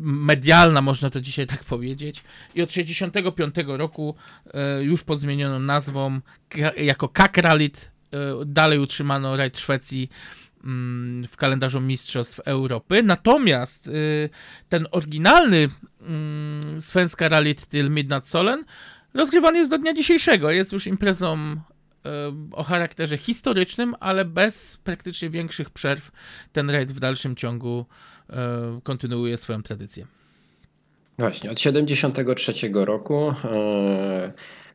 medialna, 0.00 0.82
można 0.82 1.10
to 1.10 1.20
dzisiaj 1.20 1.46
tak 1.46 1.64
powiedzieć. 1.64 2.22
I 2.54 2.62
od 2.62 2.72
65 2.72 3.54
roku 3.66 4.14
e, 4.54 4.82
już 4.82 5.02
pod 5.02 5.20
zmienioną 5.20 5.58
nazwą 5.58 6.20
jako 6.76 7.08
Kakralit 7.08 7.90
e, 8.12 8.18
dalej 8.46 8.78
utrzymano 8.78 9.36
rajd 9.36 9.58
Szwecji 9.58 10.10
mm, 10.64 11.26
w 11.28 11.36
kalendarzu 11.36 11.80
Mistrzostw 11.80 12.40
Europy. 12.40 13.02
Natomiast 13.02 13.90
ten 14.68 14.86
oryginalny 14.90 15.68
mm, 16.00 16.80
Svenska 16.80 17.28
Rally 17.28 17.54
Till 17.54 17.90
Midnight 17.90 18.28
Solen 18.28 18.64
rozgrywany 19.14 19.58
jest 19.58 19.70
do 19.70 19.78
dnia 19.78 19.94
dzisiejszego. 19.94 20.50
Jest 20.50 20.72
już 20.72 20.86
imprezą 20.86 21.56
o 22.52 22.64
charakterze 22.64 23.18
historycznym, 23.18 23.94
ale 24.00 24.24
bez 24.24 24.76
praktycznie 24.84 25.30
większych 25.30 25.70
przerw 25.70 26.10
ten 26.52 26.70
rajd 26.70 26.92
w 26.92 27.00
dalszym 27.00 27.36
ciągu 27.36 27.86
y, 28.30 28.34
kontynuuje 28.82 29.36
swoją 29.36 29.62
tradycję. 29.62 30.06
Właśnie, 31.18 31.50
od 31.50 31.60
73 31.60 32.52
roku 32.72 33.34
e, 33.44 34.32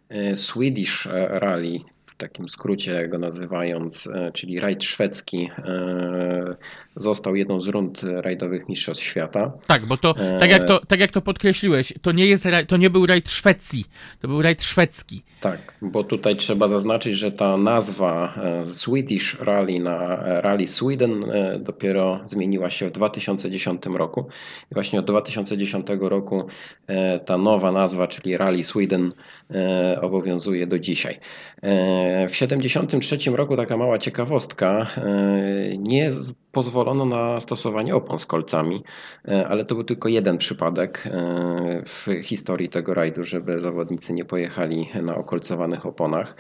e, 0.10 0.36
Swedish 0.36 1.08
Rally, 1.30 1.80
w 2.06 2.16
takim 2.16 2.50
skrócie 2.50 3.08
go 3.08 3.18
nazywając, 3.18 4.08
e, 4.08 4.32
czyli 4.32 4.60
rajd 4.60 4.84
szwedzki, 4.84 5.50
e, 5.58 6.56
został 6.96 7.36
jedną 7.36 7.62
z 7.62 7.68
rund 7.68 8.02
rajdowych 8.04 8.70
Mistrzostw 8.70 9.04
Świata. 9.04 9.52
Tak, 9.68 9.86
bo 9.86 9.98
to, 9.98 10.14
tak 10.40 10.52
jak 10.52 10.64
to, 10.64 10.80
tak 10.88 11.00
jak 11.00 11.12
to 11.12 11.22
podkreśliłeś, 11.22 11.94
to 12.02 12.12
nie, 12.12 12.26
jest, 12.28 12.48
to 12.68 12.78
nie 12.78 12.90
był 12.90 13.06
rajd 13.06 13.30
Szwecji, 13.32 13.86
to 14.20 14.28
był 14.28 14.42
rajd 14.42 14.64
szwedzki. 14.64 15.22
Tak, 15.42 15.74
bo 15.82 16.04
tutaj 16.04 16.36
trzeba 16.36 16.68
zaznaczyć, 16.68 17.14
że 17.18 17.32
ta 17.32 17.58
nazwa 17.58 18.34
e, 18.44 18.66
Swedish 18.66 19.38
Rally 19.40 19.80
na 19.80 20.16
Rally 20.42 20.68
Sweden 20.68 21.24
e, 21.32 21.60
dopiero 21.60 22.20
zmieniła 22.26 22.70
się 22.70 22.88
w 22.88 22.92
2010 22.92 23.86
roku. 23.86 24.28
I 24.72 24.74
właśnie 24.74 25.00
od 25.00 25.06
2010 25.06 25.88
roku 26.00 26.48
e, 26.88 27.20
ta 27.20 27.38
nowa 27.38 27.72
nazwa, 27.72 28.08
czyli 28.08 28.38
Rally 28.38 28.64
Sweden, 28.64 29.12
e, 29.52 29.98
obowiązuje 30.02 30.68
do 30.68 30.80
dzisiaj. 30.80 31.20
E, 31.62 32.28
W 32.30 32.36
73 32.36 33.18
roku 33.36 33.58
taka 33.58 33.78
mała 33.78 33.98
ciekawostka, 33.98 34.88
e, 34.98 35.78
nie 35.78 36.12
z- 36.12 36.34
pozwolono 36.82 37.06
na 37.06 37.40
stosowanie 37.40 37.96
opon 37.96 38.20
z 38.20 38.26
kolcami, 38.26 38.84
e, 39.28 39.48
ale 39.48 39.66
to 39.66 39.76
był 39.76 39.84
tylko 39.84 40.10
jeden 40.10 40.38
przypadek 40.38 41.04
e, 41.06 41.84
w 41.86 42.08
historii 42.24 42.70
tego 42.70 42.94
rajdu, 42.94 43.26
żeby 43.26 43.60
zawodnicy 43.60 44.14
nie 44.14 44.26
pojechali 44.26 44.90
na 45.04 45.16
okolcowanych 45.16 45.86
oponach. 45.86 46.36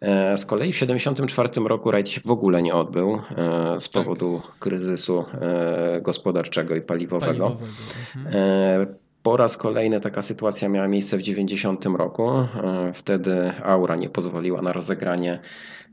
E, 0.00 0.36
Z 0.36 0.46
kolei 0.46 0.72
w 0.72 0.76
74 0.76 1.48
roku 1.66 1.90
rajd 1.90 2.08
się 2.08 2.20
w 2.24 2.30
ogóle 2.30 2.62
nie 2.62 2.74
odbył 2.74 3.20
z 3.78 3.88
powodu 3.88 4.42
kryzysu 4.58 5.24
gospodarczego 6.02 6.76
i 6.76 6.80
paliwowego. 6.80 7.50
Paliwowego. 7.50 7.72
Mhm. 8.16 9.01
Po 9.22 9.36
raz 9.36 9.56
kolejny 9.56 10.00
taka 10.00 10.22
sytuacja 10.22 10.68
miała 10.68 10.88
miejsce 10.88 11.16
w 11.16 11.22
90 11.22 11.84
roku. 11.84 12.30
E, 12.30 12.46
Wtedy 12.94 13.52
aura 13.64 13.96
nie 13.96 14.08
pozwoliła 14.08 14.62
na 14.62 14.72
rozegranie 14.72 15.38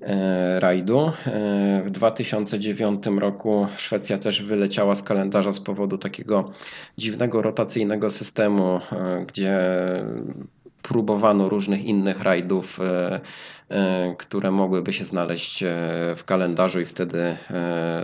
e, 0.01 0.59
rajdu. 0.59 1.11
E, 1.25 1.81
W 1.85 1.89
2009 1.91 3.05
roku 3.05 3.67
Szwecja 3.77 4.17
też 4.17 4.43
wyleciała 4.43 4.95
z 4.95 5.03
kalendarza 5.03 5.51
z 5.51 5.59
powodu 5.59 5.97
takiego 5.97 6.51
dziwnego 6.97 7.41
rotacyjnego 7.41 8.09
systemu, 8.09 8.79
gdzie 9.27 9.59
próbowano 10.81 11.49
różnych 11.49 11.85
innych 11.85 12.21
rajdów, 12.23 12.79
które 14.17 14.51
mogłyby 14.51 14.93
się 14.93 15.05
znaleźć 15.05 15.63
w 16.17 16.23
kalendarzu 16.25 16.81
i 16.81 16.85
wtedy 16.85 17.37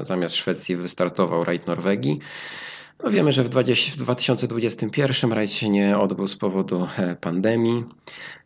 zamiast 0.02 0.36
Szwecji 0.36 0.76
wystartował 0.76 1.44
rajd 1.44 1.68
Norwegii. 1.68 2.20
No 3.06 3.12
wiemy, 3.12 3.32
że 3.32 3.44
w 3.44 3.50
20, 3.50 3.92
w 3.92 3.96
2021 3.96 5.34
rajd 5.34 5.52
się 5.52 5.70
nie 5.70 5.98
odbył 5.98 6.28
z 6.28 6.38
powodu 6.38 6.88
e, 6.98 7.16
pandemii. 7.16 7.86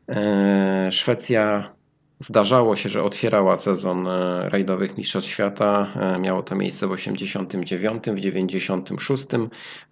E, 0.10 0.90
Szwecja 0.92 1.74
zdarzało 2.20 2.76
się, 2.76 2.90
że 2.90 3.04
otwierała 3.04 3.58
sezon 3.58 4.08
e, 4.08 4.50
rajdowych 4.50 4.98
Mistrzostw 4.98 5.32
Świata. 5.32 5.94
Miało 6.20 6.44
to 6.44 6.56
miejsce 6.56 6.88
w 6.88 6.92
89, 6.92 8.04
w 8.04 8.20
96, 8.20 9.26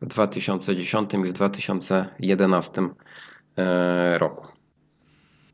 w 0.02 0.06
2010 0.06 1.14
i 1.14 1.18
w 1.18 1.34
2011 1.34 2.82
e, 3.58 4.18
roku. 4.18 4.57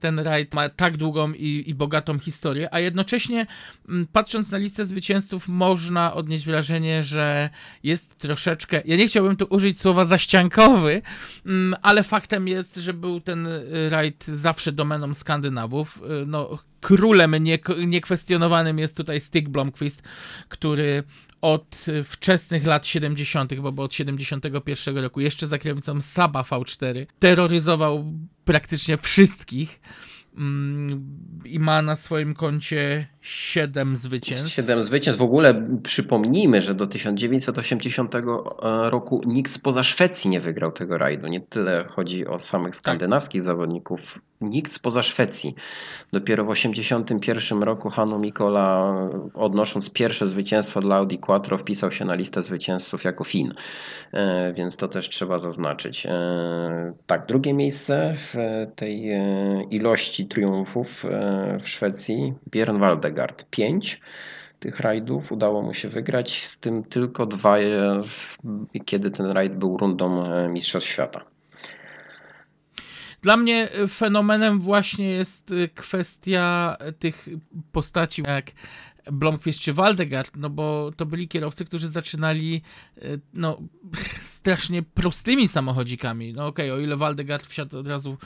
Ten 0.03 0.19
rajd 0.19 0.53
ma 0.53 0.69
tak 0.69 0.97
długą 0.97 1.33
i, 1.33 1.63
i 1.67 1.75
bogatą 1.75 2.19
historię, 2.19 2.73
a 2.73 2.79
jednocześnie 2.79 3.45
mm, 3.89 4.07
patrząc 4.11 4.51
na 4.51 4.57
listę 4.57 4.85
zwycięzców 4.85 5.47
można 5.47 6.13
odnieść 6.13 6.45
wrażenie, 6.45 7.03
że 7.03 7.49
jest 7.83 8.17
troszeczkę, 8.17 8.81
ja 8.85 8.95
nie 8.95 9.07
chciałbym 9.07 9.35
tu 9.35 9.45
użyć 9.49 9.81
słowa 9.81 10.05
zaściankowy, 10.05 11.01
mm, 11.45 11.75
ale 11.81 12.03
faktem 12.03 12.47
jest, 12.47 12.75
że 12.75 12.93
był 12.93 13.21
ten 13.21 13.47
y, 13.47 13.89
rajd 13.89 14.25
zawsze 14.25 14.71
domeną 14.71 15.13
Skandynawów. 15.13 16.03
Y, 16.21 16.25
No, 16.25 16.59
królem 16.83 17.35
nie, 17.43 17.59
niekwestionowanym 17.87 18.79
jest 18.79 18.97
tutaj 18.97 19.21
Stig 19.21 19.49
Blomqvist, 19.49 20.03
który 20.49 21.03
od 21.41 21.85
wczesnych 22.05 22.65
lat 22.65 22.87
70., 22.87 23.59
bo 23.59 23.71
bo 23.71 23.83
od 23.83 23.93
71 23.93 24.97
roku, 24.97 25.21
jeszcze 25.21 25.47
za 25.47 25.57
kierownicą 25.57 26.01
Saba 26.01 26.41
V4, 26.41 27.05
terroryzował 27.19 28.13
praktycznie 28.45 28.97
wszystkich 28.97 29.81
mm, 30.37 31.17
i 31.45 31.59
ma 31.59 31.81
na 31.81 31.95
swoim 31.95 32.33
koncie 32.33 33.07
7 33.23 33.95
zwycięstw. 33.95 34.49
Siedem 34.49 34.83
zwycięstw. 34.83 35.19
W 35.19 35.23
ogóle 35.23 35.67
przypomnijmy, 35.83 36.61
że 36.61 36.75
do 36.75 36.87
1980 36.87 38.15
roku 38.89 39.21
nikt 39.25 39.51
spoza 39.51 39.83
Szwecji 39.83 40.29
nie 40.29 40.39
wygrał 40.39 40.71
tego 40.71 40.97
rajdu. 40.97 41.27
Nie 41.27 41.41
tyle 41.41 41.85
chodzi 41.89 42.27
o 42.27 42.39
samych 42.39 42.75
skandynawskich 42.75 43.41
zawodników. 43.41 44.19
Nikt 44.41 44.73
spoza 44.73 45.03
Szwecji. 45.03 45.55
Dopiero 46.13 46.43
w 46.43 46.47
1981 46.53 47.63
roku 47.63 47.89
Hannu 47.89 48.19
Mikola, 48.19 48.93
odnosząc 49.33 49.89
pierwsze 49.89 50.27
zwycięstwo 50.27 50.79
dla 50.79 50.95
Audi 50.95 51.15
Quattro, 51.15 51.57
wpisał 51.57 51.91
się 51.91 52.05
na 52.05 52.13
listę 52.15 52.43
zwycięzców 52.43 53.03
jako 53.03 53.23
Fin. 53.23 53.53
E, 54.13 54.53
Więc 54.53 54.77
to 54.77 54.87
też 54.87 55.09
trzeba 55.09 55.37
zaznaczyć. 55.37 56.05
E, 56.05 56.93
Tak, 57.07 57.25
drugie 57.25 57.53
miejsce 57.53 58.15
w 58.17 58.35
tej 58.75 59.11
e, 59.11 59.63
ilości 59.71 60.27
triumfów 60.27 61.05
e, 61.05 61.59
w 61.63 61.69
Szwecji 61.69 62.33
Björn 62.51 62.79
Waldegard. 63.13 63.45
Pięć 63.49 64.01
tych 64.59 64.79
rajdów 64.79 65.31
udało 65.31 65.61
mu 65.61 65.73
się 65.73 65.89
wygrać, 65.89 66.45
z 66.45 66.59
tym 66.59 66.83
tylko 66.83 67.25
dwa, 67.25 67.59
e, 67.59 68.01
kiedy 68.85 69.11
ten 69.11 69.25
rajd 69.25 69.55
był 69.55 69.77
rundą 69.77 70.23
e, 70.23 70.49
Mistrzostw 70.49 70.89
Świata. 70.89 71.32
Dla 73.23 73.37
mnie 73.37 73.75
y, 73.75 73.87
fenomenem 73.87 74.59
właśnie 74.59 75.09
jest 75.09 75.51
y, 75.51 75.69
kwestia 75.75 76.77
y, 76.89 76.93
tych 76.93 77.29
postaci 77.71 78.23
jak 78.27 78.51
Blomqvist 79.11 79.59
czy 79.59 79.73
Waldegard, 79.73 80.31
no 80.35 80.49
bo 80.49 80.91
to 80.97 81.05
byli 81.05 81.27
kierowcy, 81.27 81.65
którzy 81.65 81.87
zaczynali 81.87 82.61
no 83.33 83.61
strasznie 84.19 84.83
prostymi 84.83 85.47
samochodzikami. 85.47 86.33
No 86.33 86.47
okej, 86.47 86.71
o 86.71 86.79
ile 86.79 86.97
Waldegard 86.97 87.45
wsiadł 87.45 87.77
od 87.77 87.87
razu, 87.87 88.17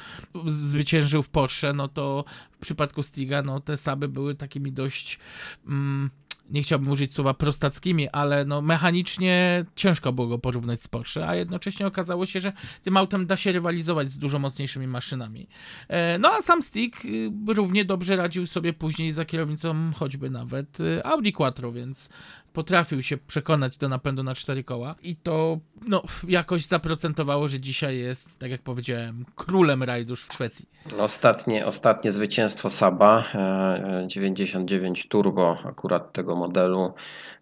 zwyciężył 0.46 1.24
w 1.24 1.30
Porsche, 1.30 1.74
no 1.74 1.88
to 1.88 2.26
w 2.52 2.58
przypadku 2.58 3.04
Stiga, 3.04 3.42
no 3.42 3.60
te 3.60 3.78
Saby 3.78 4.08
były 4.08 4.36
takimi 4.36 4.72
dość 4.72 5.20
mm, 5.68 6.10
nie 6.50 6.64
chciałbym 6.64 6.90
użyć 6.90 7.14
słowa 7.14 7.34
prostackimi, 7.34 8.10
ale 8.10 8.46
no 8.46 8.62
mechanicznie 8.62 9.66
ciężko 9.76 10.14
było 10.14 10.28
go 10.28 10.40
porównać 10.40 10.84
z 10.84 10.88
Porsche, 10.88 11.28
a 11.28 11.36
jednocześnie 11.36 11.88
okazało 11.88 12.26
się, 12.26 12.40
że 12.40 12.54
tym 12.84 12.98
autem 12.98 13.26
da 13.26 13.38
się 13.38 13.52
rywalizować 13.52 14.10
z 14.12 14.18
dużo 14.18 14.40
mocniejszymi 14.40 14.88
maszynami. 14.88 15.48
E, 15.88 16.18
No 16.18 16.30
a 16.30 16.42
sam 16.42 16.64
Stick 16.64 17.06
y, 17.06 17.32
równie 17.48 17.86
dobrze 17.86 18.16
radził 18.16 18.48
sobie 18.48 18.74
później 18.74 19.12
za 19.12 19.26
kierownicą 19.26 19.92
choćby 19.96 20.30
nawet 20.30 20.80
y, 20.80 21.04
Audi 21.04 21.32
Quattro, 21.32 21.72
więc 21.72 22.10
potrafił 22.54 23.04
się 23.04 23.18
przekonać 23.18 23.78
do 23.78 23.90
napędu 23.90 24.24
na 24.24 24.36
cztery 24.36 24.64
koła 24.64 24.96
i 25.04 25.16
to 25.16 25.60
no, 25.88 26.04
jakoś 26.28 26.66
zaprocentowało, 26.66 27.48
że 27.48 27.60
dzisiaj 27.60 27.98
jest, 27.98 28.40
tak 28.40 28.52
jak 28.52 28.62
powiedziałem, 28.62 29.26
królem 29.36 29.84
rajdów 29.84 30.20
w 30.20 30.34
Szwecji. 30.34 30.66
Ostatnie, 30.98 31.66
ostatnie 31.66 32.12
zwycięstwo 32.12 32.70
Saba 32.70 33.24
e, 33.34 34.08
99 34.08 35.08
Turbo 35.08 35.58
akurat 35.64 36.14
tego 36.14 36.36
modelu 36.38 36.94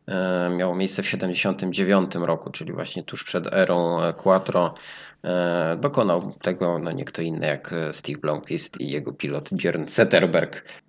e, 0.07 0.49
miało 0.57 0.75
miejsce 0.75 1.03
w 1.03 1.07
79 1.07 2.15
roku, 2.15 2.49
czyli 2.49 2.73
właśnie 2.73 3.03
tuż 3.03 3.23
przed 3.23 3.53
erą 3.53 4.01
e, 4.01 4.13
Quattro. 4.13 4.73
E, 5.23 5.77
Dokonał 5.81 6.33
tego 6.41 6.79
no 6.79 6.91
nie 6.91 7.05
kto 7.05 7.21
inny 7.21 7.47
jak 7.47 7.73
e, 7.73 7.93
Stig 7.93 8.19
Blomqvist 8.19 8.81
i 8.81 8.91
jego 8.91 9.13
pilot 9.13 9.49
Björn 9.49 9.87
Zetterberg. 9.87 10.84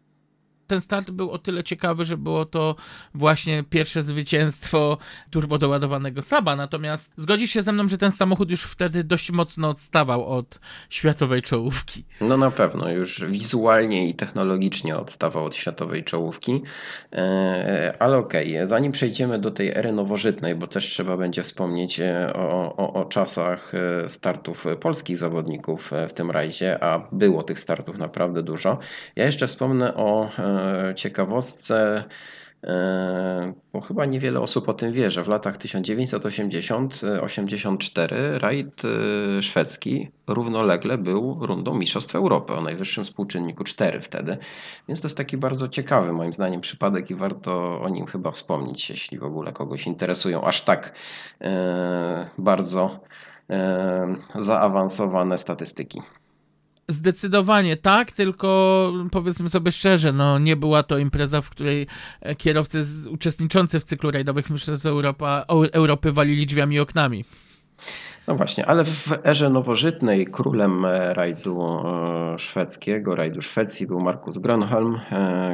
Ten 0.66 0.80
start 0.80 1.10
był 1.10 1.30
o 1.30 1.38
tyle 1.38 1.64
ciekawy, 1.64 2.04
że 2.04 2.16
było 2.16 2.44
to 2.44 2.76
właśnie 3.14 3.64
pierwsze 3.70 4.02
zwycięstwo 4.02 4.98
turbodoładowanego 5.30 6.22
Saba, 6.22 6.56
natomiast 6.56 7.12
zgodzisz 7.16 7.50
się 7.50 7.62
ze 7.62 7.72
mną, 7.72 7.88
że 7.88 7.98
ten 7.98 8.10
samochód 8.10 8.50
już 8.50 8.62
wtedy 8.62 9.04
dość 9.04 9.30
mocno 9.30 9.68
odstawał 9.68 10.26
od 10.26 10.60
światowej 10.90 11.42
czołówki. 11.42 12.04
No 12.20 12.36
na 12.36 12.50
pewno, 12.50 12.90
już 12.90 13.24
wizualnie 13.24 14.08
i 14.08 14.14
technologicznie 14.14 14.96
odstawał 14.96 15.44
od 15.44 15.54
światowej 15.54 16.04
czołówki, 16.04 16.62
E, 17.12 17.94
ale 17.98 18.16
okej, 18.16 18.58
zanim 18.64 18.92
przejdziemy 18.92 19.38
do 19.38 19.50
tej 19.50 19.68
ery 19.68 19.92
nowożytnej, 19.92 20.54
bo 20.54 20.66
też 20.66 20.86
trzeba 20.86 21.16
będzie 21.16 21.42
wspomnieć 21.42 22.00
e, 22.00 22.32
o, 22.34 22.76
o, 22.76 22.92
o 22.92 23.04
czasach 23.04 23.72
e, 23.74 24.08
startów 24.08 24.66
polskich 24.80 25.18
zawodników 25.18 25.90
w 26.08 26.12
tym 26.12 26.30
rajdzie, 26.30 26.84
a 26.84 27.08
było 27.12 27.42
tych 27.42 27.58
startów 27.58 27.98
naprawdę 27.98 28.42
dużo. 28.42 28.78
Ja 29.16 29.26
jeszcze 29.26 29.46
wspomnę 29.46 29.94
o 29.94 30.30
ciekawostce, 30.94 32.04
e, 32.64 33.52
bo 33.72 33.80
chyba 33.80 34.04
niewiele 34.04 34.40
osób 34.40 34.68
o 34.68 34.74
tym 34.74 34.92
wie, 34.92 35.10
że 35.10 35.22
w 35.22 35.28
latach 35.28 35.58
1980-84 35.58 38.38
rajd 38.38 38.82
e, 38.84 38.88
szwedzki 39.42 40.10
równolegle 40.26 40.98
był 40.98 41.46
rundą 41.46 41.74
Mistrzostw 41.74 42.14
Europy 42.14 42.52
o 42.52 42.62
najwyższym 42.62 43.04
współczynniku 43.04 43.64
4 43.64 44.00
wtedy. 44.00 44.38
Więc 44.88 45.00
to 45.00 45.06
jest 45.06 45.16
taki 45.16 45.36
bardzo 45.36 45.68
ciekawy 45.68 46.12
moim 46.12 46.32
zdaniem 46.32 46.60
przypadek 46.60 47.10
i 47.10 47.14
warto 47.14 47.80
o 47.80 47.88
nim 47.88 48.06
chyba 48.06 48.30
wspomnieć, 48.30 48.90
jeśli 48.90 49.18
w 49.18 49.24
ogóle 49.24 49.52
kogoś 49.52 49.86
interesują 49.86 50.42
aż 50.42 50.62
tak 50.62 50.92
e, 51.40 52.30
bardzo 52.38 53.00
e, 53.50 54.16
zaawansowane 54.34 55.38
statystyki. 55.38 56.02
Zdecydowanie 56.88 57.76
tak, 57.76 58.12
tylko 58.12 58.92
powiedzmy 59.10 59.48
sobie 59.48 59.72
szczerze, 59.72 60.12
no 60.12 60.38
nie 60.38 60.56
była 60.56 60.82
to 60.82 60.98
impreza, 60.98 61.42
w 61.42 61.50
której 61.50 61.86
e, 62.20 62.34
kierowcy 62.34 62.82
uczestniczący 63.10 63.80
w 63.80 63.84
cyklu 63.84 64.10
rajdowych 64.10 64.50
Mistrzostw 64.50 64.86
Europa, 64.86 65.44
Europy 65.72 66.12
walili 66.12 66.46
drzwiami 66.46 66.76
i 66.76 66.80
oknami. 66.80 67.24
No 68.26 68.36
właśnie, 68.36 68.66
ale 68.66 68.84
w 68.84 69.12
erze 69.24 69.50
nowożytnej 69.50 70.26
królem 70.26 70.84
e, 70.84 71.14
rajdu 71.14 71.60
e, 71.62 72.38
szwedzkiego, 72.38 73.14
rajdu 73.14 73.42
Szwecji 73.42 73.86
był 73.86 74.00
Markus 74.00 74.38
Gronholm, 74.38 75.00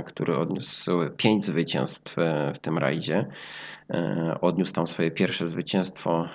który 0.06 0.36
odniósł 0.36 0.90
pięć 1.16 1.44
zwycięstw 1.44 2.16
w 2.54 2.58
tym 2.58 2.78
rajdzie. 2.78 3.26
Odniósł 4.40 4.72
tam 4.72 4.86
swoje 4.86 5.10
pierwsze 5.10 5.48
zwycięstwo 5.48 6.28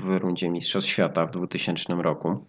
w 0.00 0.18
rundzie 0.18 0.50
Mistrzostw 0.50 0.90
Świata 0.90 1.26
w 1.26 1.30
2000 1.30 1.94
roku. 1.94 2.44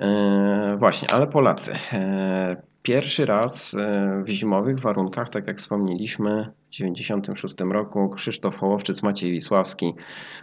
E, 0.00 0.76
Właśnie, 0.78 1.10
ale 1.10 1.26
Polacy. 1.26 1.72
E, 1.92 2.70
Pierwszy 2.82 3.26
raz 3.26 3.74
e, 3.74 4.22
w 4.24 4.28
zimowych 4.28 4.80
warunkach, 4.80 5.28
tak 5.28 5.46
jak 5.46 5.58
wspomnieliśmy, 5.58 6.30
w 6.30 6.70
1996 6.70 7.54
roku 7.72 8.08
Krzysztof 8.08 8.56
Hołowczyc, 8.56 9.02
Maciej 9.02 9.32
Wisławski 9.32 9.94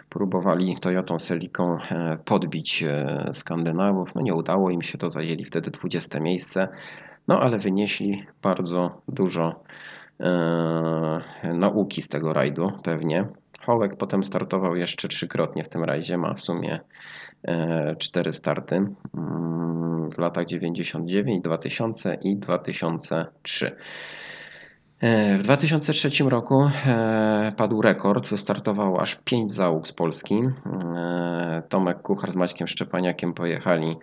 próbowali 0.08 0.74
Toyotą 0.74 1.18
Celiką 1.18 1.78
e, 1.80 2.18
podbić 2.24 2.84
Skandynawów. 3.32 4.14
No 4.14 4.20
nie 4.20 4.34
udało 4.34 4.70
im 4.70 4.82
się 4.82 4.98
to, 4.98 5.10
zajęli 5.10 5.44
wtedy 5.44 5.70
20 5.70 6.20
miejsce, 6.20 6.68
no 7.28 7.40
ale 7.40 7.58
wynieśli 7.58 8.26
bardzo 8.42 9.02
dużo 9.08 9.62
e, 10.20 11.22
nauki 11.54 12.02
z 12.02 12.08
tego 12.08 12.32
rajdu 12.32 12.72
pewnie. 12.82 13.28
Hołek 13.60 13.96
potem 13.96 14.24
startował 14.24 14.76
jeszcze 14.76 15.08
trzykrotnie 15.08 15.64
w 15.64 15.68
tym 15.68 15.84
rajdzie, 15.84 16.18
ma 16.18 16.34
w 16.34 16.40
sumie 16.40 16.80
cztery 17.98 18.32
starty 18.32 18.76
mm, 18.76 20.10
w 20.10 20.18
latach 20.18 20.46
99, 20.46 21.42
2000 21.42 22.18
i 22.22 22.36
2003. 22.36 23.76
E, 25.00 25.36
W 25.38 25.42
2003 25.42 26.24
roku 26.24 26.70
e, 26.86 27.52
padł 27.56 27.82
rekord, 27.82 28.28
wystartowało 28.28 29.00
aż 29.00 29.16
5 29.24 29.52
załóg 29.52 29.88
z 29.88 29.92
Polski. 29.92 30.40
E, 30.96 31.62
Tomek 31.68 32.02
Kuchar 32.02 32.32
z 32.32 32.36
Maćkiem 32.36 32.68
Szczepaniakiem 32.68 33.34
pojechali 33.34 33.90
e, 33.90 33.96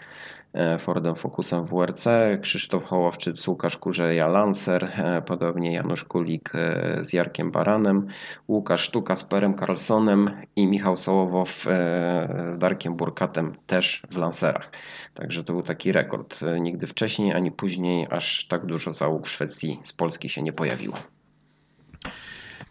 Fordem 0.80 1.16
Focusem 1.16 1.66
WRC, 1.66 2.08
Krzysztof 2.42 2.86
Hołowczyc, 2.86 3.48
Łukasz 3.48 3.78
Kurzeja 3.78 4.28
Lancer, 4.28 4.84
e, 4.84 5.22
podobnie 5.22 5.74
Janusz 5.74 6.04
Kulik 6.04 6.52
e, 6.56 6.98
z 7.02 7.14
Jarkiem 7.14 7.52
Baranem, 7.52 8.08
Łukasz 8.48 8.82
Sztuka 8.82 9.16
z 9.16 9.24
Perem 9.24 9.56
Carlsonem 9.56 10.30
i 10.56 10.68
Michał 10.68 10.98
Sołowow 10.98 11.68
e, 11.68 12.52
z 12.54 12.58
Darkiem 12.58 12.96
Burkatem 12.96 13.56
też 13.68 14.02
w 14.12 14.18
Lancerach. 14.18 14.72
Także 15.14 15.44
to 15.44 15.54
był 15.54 15.62
taki 15.62 15.92
rekord. 15.92 16.44
E, 16.44 16.60
Nigdy 16.60 16.88
wcześniej 16.88 17.34
ani 17.34 17.52
później 17.52 18.08
aż 18.10 18.46
tak 18.48 18.66
dużo 18.66 18.94
załóg 18.94 19.28
w 19.28 19.30
Szwecji 19.30 19.80
z 19.84 19.94
Polski 19.94 20.30
się 20.30 20.42
nie 20.42 20.54
pojawiło. 20.54 20.96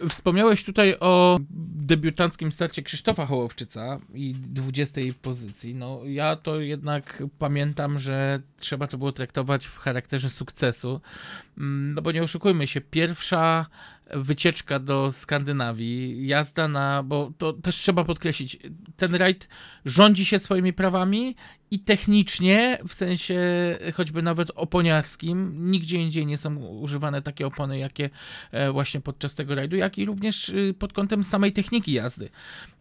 Wspomniałeś 0.08 0.64
tutaj 0.64 0.94
o 1.00 1.38
debiutanckim 1.86 2.52
starcie 2.52 2.82
Krzysztofa 2.82 3.26
Hołowczyca 3.26 3.98
i 4.14 4.34
20 4.34 5.00
pozycji. 5.22 5.74
No 5.74 6.00
ja 6.04 6.36
to 6.36 6.60
jednak 6.60 7.22
pamiętam, 7.38 7.98
że 7.98 8.40
trzeba 8.58 8.86
to 8.86 8.98
było 8.98 9.12
traktować 9.12 9.66
w 9.66 9.78
charakterze 9.78 10.30
sukcesu. 10.30 11.00
Mm, 11.58 11.94
No 11.94 12.02
bo 12.02 12.12
nie 12.12 12.22
oszukujmy 12.22 12.66
się, 12.66 12.80
pierwsza 12.80 13.66
wycieczka 14.14 14.78
do 14.78 15.10
Skandynawii, 15.10 16.26
jazda 16.26 16.68
na, 16.68 17.02
bo 17.02 17.32
to 17.38 17.52
też 17.52 17.76
trzeba 17.76 18.04
podkreślić, 18.04 18.58
ten 18.96 19.14
rajd 19.14 19.48
rządzi 19.84 20.24
się 20.24 20.38
swoimi 20.38 20.72
prawami 20.72 21.34
i 21.74 21.78
technicznie, 21.78 22.78
w 22.88 22.94
sensie 22.94 23.38
choćby 23.94 24.22
nawet 24.22 24.50
oponiarskim, 24.54 25.52
nigdzie 25.70 25.96
indziej 25.96 26.26
nie 26.26 26.36
są 26.36 26.56
używane 26.56 27.22
takie 27.22 27.46
opony, 27.46 27.78
jakie 27.78 28.10
e, 28.52 28.72
właśnie 28.72 29.00
podczas 29.00 29.34
tego 29.34 29.54
rajdu, 29.54 29.76
jak 29.76 29.98
i 29.98 30.04
również 30.04 30.48
y, 30.48 30.74
pod 30.78 30.92
kątem 30.92 31.24
samej 31.24 31.52
techniki 31.52 31.92
jazdy. 31.92 32.28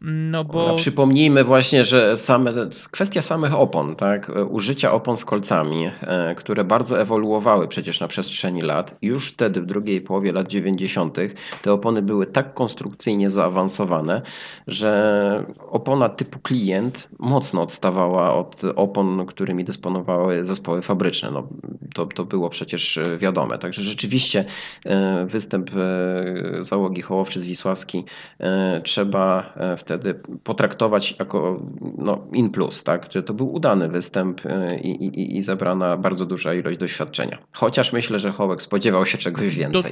No 0.01 0.39
A 0.39 0.43
bo... 0.43 0.75
przypomnijmy 0.75 1.43
właśnie, 1.43 1.86
że 1.86 2.17
same, 2.17 2.53
kwestia 2.91 3.21
samych 3.21 3.53
opon, 3.53 3.95
tak? 3.95 4.31
użycia 4.49 4.91
opon 4.91 5.17
z 5.17 5.25
kolcami, 5.25 5.91
e, 6.01 6.36
które 6.36 6.63
bardzo 6.63 7.01
ewoluowały 7.01 7.67
przecież 7.67 7.99
na 7.99 8.07
przestrzeni 8.07 8.62
lat. 8.62 8.95
Już 9.01 9.27
wtedy, 9.27 9.62
w 9.62 9.65
drugiej 9.65 10.01
połowie 10.01 10.31
lat 10.31 10.47
90., 10.47 11.12
te 11.62 11.73
opony 11.73 12.02
były 12.02 12.26
tak 12.26 12.54
konstrukcyjnie 12.54 13.30
zaawansowane, 13.30 14.21
że 14.67 15.45
opona 15.60 16.10
typu 16.10 16.39
klient 16.39 17.10
mocno 17.19 17.62
odstawała 17.62 18.34
od 18.34 18.62
opon, 18.76 19.26
którymi 19.26 19.63
dysponowały 19.63 20.45
zespoły 20.45 20.82
fabryczne. 20.82 21.32
No, 21.32 21.47
to, 21.93 22.06
to 22.06 22.26
było 22.26 22.49
przecież 22.49 22.97
e, 22.97 23.17
wiadome. 23.17 23.58
Także 23.58 23.84
rzeczywiście 23.84 24.45
e, 24.86 25.26
występ 25.26 25.71
e, 25.76 26.63
załogi 26.63 27.02
Hołowczyc 27.02 27.45
Wisławski 27.45 28.06
e, 28.39 28.82
trzeba 28.82 29.54
wtedy 29.78 30.19
potraktować 30.43 31.15
jako 31.19 31.62
no, 31.97 32.28
in 32.34 32.49
plus, 32.49 32.84
tak? 32.84 33.12
Że 33.12 33.23
to 33.23 33.34
był 33.34 33.54
udany 33.54 33.89
występ 33.89 34.41
i, 34.82 34.89
i, 34.89 35.38
i 35.38 35.41
zebrana 35.41 35.97
bardzo 35.97 36.26
duża 36.26 36.54
ilość 36.54 36.78
doświadczenia. 36.78 37.38
Chociaż 37.52 37.93
myślę, 37.93 38.19
że 38.19 38.32
Hołek 38.32 38.62
spodziewał 38.62 39.06
się 39.06 39.17
czegoś 39.17 39.56
więcej. 39.56 39.91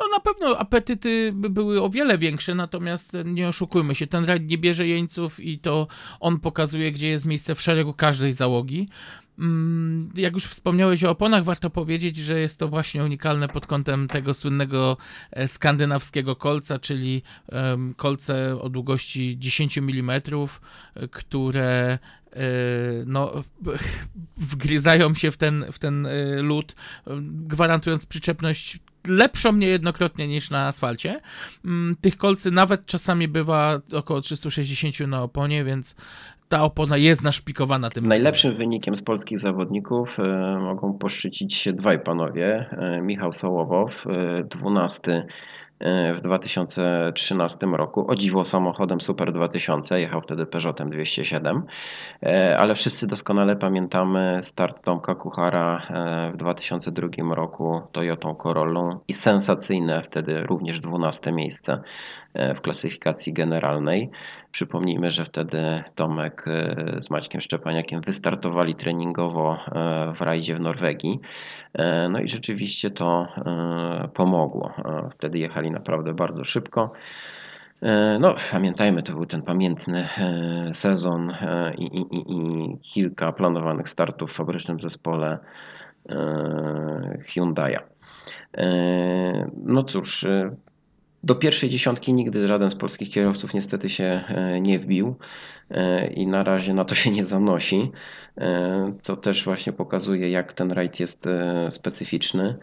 No 0.00 0.06
na 0.08 0.20
pewno 0.20 0.58
apetyty 0.58 1.32
by 1.34 1.50
były 1.50 1.82
o 1.82 1.90
wiele 1.90 2.18
większe, 2.18 2.54
natomiast 2.54 3.12
nie 3.24 3.48
oszukujmy 3.48 3.94
się, 3.94 4.06
ten 4.06 4.24
rajd 4.24 4.50
nie 4.50 4.58
bierze 4.58 4.86
jeńców 4.86 5.40
i 5.40 5.58
to 5.58 5.86
on 6.20 6.40
pokazuje, 6.40 6.92
gdzie 6.92 7.08
jest 7.08 7.24
miejsce 7.24 7.54
w 7.54 7.60
szeregu 7.60 7.92
każdej 7.92 8.32
załogi. 8.32 8.88
Mm, 9.38 10.10
Jak 10.14 10.34
już 10.34 10.44
wspomniałeś 10.44 11.04
o 11.04 11.10
oponach, 11.10 11.44
warto 11.44 11.70
powiedzieć, 11.70 12.16
że 12.16 12.40
jest 12.40 12.58
to 12.58 12.68
właśnie 12.68 13.04
unikalne 13.04 13.48
pod 13.48 13.66
kątem 13.66 14.08
tego 14.08 14.34
słynnego 14.34 14.96
e, 15.30 15.48
skandynawskiego 15.48 16.36
kolca, 16.36 16.78
czyli 16.78 17.22
kolce 17.96 18.60
o 18.60 18.68
długości 18.68 19.36
10 19.38 19.78
mm, 19.78 20.10
e, 20.10 20.20
które 21.08 21.98
e, 22.32 22.38
no, 23.06 23.44
wgryzają 24.36 25.14
się 25.14 25.30
w 25.30 25.36
ten, 25.36 25.64
w 25.72 25.78
ten 25.78 26.08
lód, 26.40 26.74
gwarantując 27.30 28.06
przyczepność 28.06 28.78
lepszą 29.08 29.52
niejednokrotnie 29.52 30.28
niż 30.28 30.50
na 30.50 30.66
asfalcie. 30.66 31.20
Mm, 31.64 31.96
Tych 32.00 32.16
kolcy 32.16 32.50
nawet 32.50 32.86
czasami 32.86 33.28
bywa 33.28 33.80
około 33.92 34.20
360 34.20 35.00
na 35.00 35.22
oponie, 35.22 35.64
więc 35.64 35.94
ta 36.48 36.62
opona 36.62 36.96
jest 36.96 37.22
naszpikowana 37.22 37.90
tym. 37.90 38.06
Najlepszym 38.06 38.56
wynikiem 38.56 38.96
z 38.96 39.02
polskich 39.02 39.38
zawodników 39.38 40.18
e, 40.20 40.56
mogą 40.60 40.94
poszczycić 40.98 41.54
się 41.54 41.72
dwaj 41.72 42.02
panowie. 42.02 42.66
E, 42.70 43.02
Michał 43.02 43.32
Sołowow, 43.32 44.06
e, 44.06 44.44
12 44.44 45.12
e, 45.12 45.26
w 46.14 46.20
2013 46.22 47.66
roku. 47.66 48.10
O 48.10 48.14
dziwo 48.14 48.44
samochodem 48.44 49.00
Super 49.00 49.32
2000, 49.32 50.00
jechał 50.00 50.20
wtedy 50.20 50.46
Peugeotem 50.46 50.90
207, 50.90 51.62
E, 52.22 52.58
ale 52.58 52.74
wszyscy 52.74 53.06
doskonale 53.06 53.56
pamiętamy 53.56 54.38
start 54.42 54.84
Tomka 54.84 55.14
Kuchara 55.14 55.82
e, 55.90 56.32
w 56.32 56.36
2002 56.36 57.34
roku 57.34 57.80
Toyotą 57.92 58.34
Corollą 58.34 58.98
i 59.08 59.12
sensacyjne 59.12 60.02
wtedy 60.02 60.42
również 60.42 60.80
12 60.80 61.32
miejsce 61.32 61.82
e, 62.34 62.54
w 62.54 62.60
klasyfikacji 62.60 63.32
generalnej. 63.32 64.10
Przypomnijmy, 64.54 65.10
że 65.10 65.24
wtedy 65.24 65.82
Tomek 65.94 66.44
e, 66.46 67.02
z 67.02 67.10
Maćkiem 67.10 67.40
Szczepaniakiem 67.40 68.00
wystartowali 68.00 68.74
treningowo 68.74 69.58
e, 69.72 70.12
w 70.14 70.20
rajdzie 70.20 70.54
w 70.54 70.60
Norwegii. 70.60 71.20
E, 71.72 72.08
No 72.08 72.20
i 72.20 72.28
rzeczywiście 72.28 72.90
to 72.90 73.26
pomogło. 74.14 74.74
Wtedy 75.12 75.38
jechali 75.38 75.70
naprawdę 75.70 76.14
bardzo 76.14 76.44
szybko. 76.44 76.92
No, 78.20 78.34
pamiętajmy, 78.52 79.02
to 79.02 79.12
był 79.12 79.26
ten 79.26 79.42
pamiętny 79.42 80.08
sezon 80.72 81.32
i, 81.78 81.84
i, 81.84 82.06
i, 82.16 82.78
kilka 82.78 83.32
planowanych 83.32 83.88
startów 83.88 84.30
w 84.30 84.34
fabrycznym 84.34 84.80
zespole 84.80 85.38
Hyundai'a. 87.28 87.78
No 89.64 89.82
cóż, 89.82 90.26
do 91.24 91.34
pierwszej 91.34 91.70
dziesiątki 91.70 92.12
nigdy 92.12 92.46
żaden 92.46 92.70
z 92.70 92.74
polskich 92.74 93.10
kierowców 93.10 93.54
niestety 93.54 93.88
się 93.90 94.04
e, 94.28 94.60
nie 94.60 94.78
wbił 94.78 95.14
e, 95.70 96.06
i 96.06 96.26
na 96.26 96.42
razie 96.44 96.74
na 96.74 96.84
to 96.84 96.94
się 96.94 97.10
nie 97.10 97.24
zanosi. 97.24 97.92
E, 98.38 98.92
To 99.02 99.16
też 99.16 99.44
właśnie 99.44 99.72
pokazuje, 99.72 100.30
jak 100.30 100.52
ten 100.52 100.72
rajd 100.72 101.00
jest 101.00 101.26
e, 101.26 101.72
specyficzny. 101.72 102.58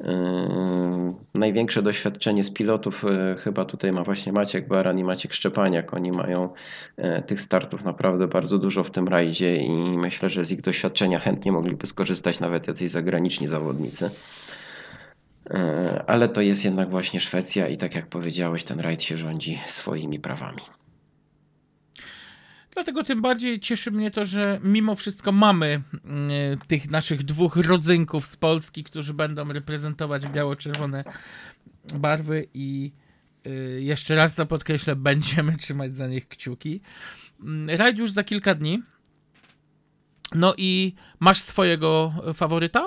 E, 0.00 1.14
Największe 1.34 1.82
doświadczenie 1.82 2.44
z 2.44 2.50
pilotów 2.50 3.04
e, 3.04 3.36
chyba 3.38 3.64
tutaj 3.64 3.92
ma 3.92 4.04
właśnie 4.04 4.32
Maciek 4.32 4.68
Baran 4.68 4.98
i 4.98 5.04
Maciek 5.04 5.32
Szczepaniak. 5.32 5.94
Oni 5.94 6.12
mają 6.12 6.48
e, 6.96 7.22
tych 7.22 7.40
startów 7.40 7.84
naprawdę 7.84 8.28
bardzo 8.28 8.58
dużo 8.58 8.84
w 8.84 8.90
tym 8.90 9.08
rajdzie 9.08 9.56
i 9.56 9.70
myślę, 9.98 10.28
że 10.28 10.44
z 10.44 10.52
ich 10.52 10.60
doświadczenia 10.60 11.18
chętnie 11.20 11.52
mogliby 11.52 11.86
skorzystać 11.86 12.40
nawet 12.40 12.66
jacyś 12.68 12.90
zagraniczni 12.90 13.48
zawodnicy. 13.48 14.10
E, 15.50 16.04
Ale 16.06 16.28
to 16.28 16.40
jest 16.40 16.64
jednak 16.64 16.90
właśnie 16.90 17.20
Szwecja 17.20 17.68
i 17.68 17.76
tak 17.76 17.94
jak 17.94 18.06
powiedziałeś, 18.06 18.64
ten 18.64 18.80
rajd 18.80 19.02
się 19.02 19.18
rządzi 19.18 19.58
swoimi 19.66 20.20
prawami. 20.20 20.62
Dlatego 22.76 23.04
tym 23.04 23.22
bardziej 23.22 23.60
cieszy 23.60 23.90
mnie 23.90 24.10
to, 24.10 24.24
że 24.24 24.60
mimo 24.62 24.96
wszystko 24.96 25.32
mamy 25.32 25.82
mm, 26.04 26.58
tych 26.68 26.90
naszych 26.90 27.22
dwóch 27.22 27.56
rodzynków 27.56 28.26
z 28.26 28.36
Polski, 28.36 28.84
którzy 28.84 29.14
będą 29.14 29.52
reprezentować 29.52 30.26
biało-czerwone 30.26 31.04
barwy 31.94 32.46
i 32.54 32.92
y, 33.46 33.80
jeszcze 33.82 34.16
raz 34.16 34.34
to 34.34 34.46
podkreślę, 34.46 34.96
będziemy 35.10 35.56
trzymać 35.56 35.96
za 35.96 36.06
nich 36.06 36.28
kciuki. 36.28 36.80
Mm, 37.40 37.78
Rajd 37.78 37.98
już 37.98 38.12
za 38.12 38.24
kilka 38.24 38.54
dni. 38.54 38.82
No 40.34 40.54
i 40.56 40.94
masz 41.20 41.40
swojego 41.40 42.12
faworyta? 42.34 42.86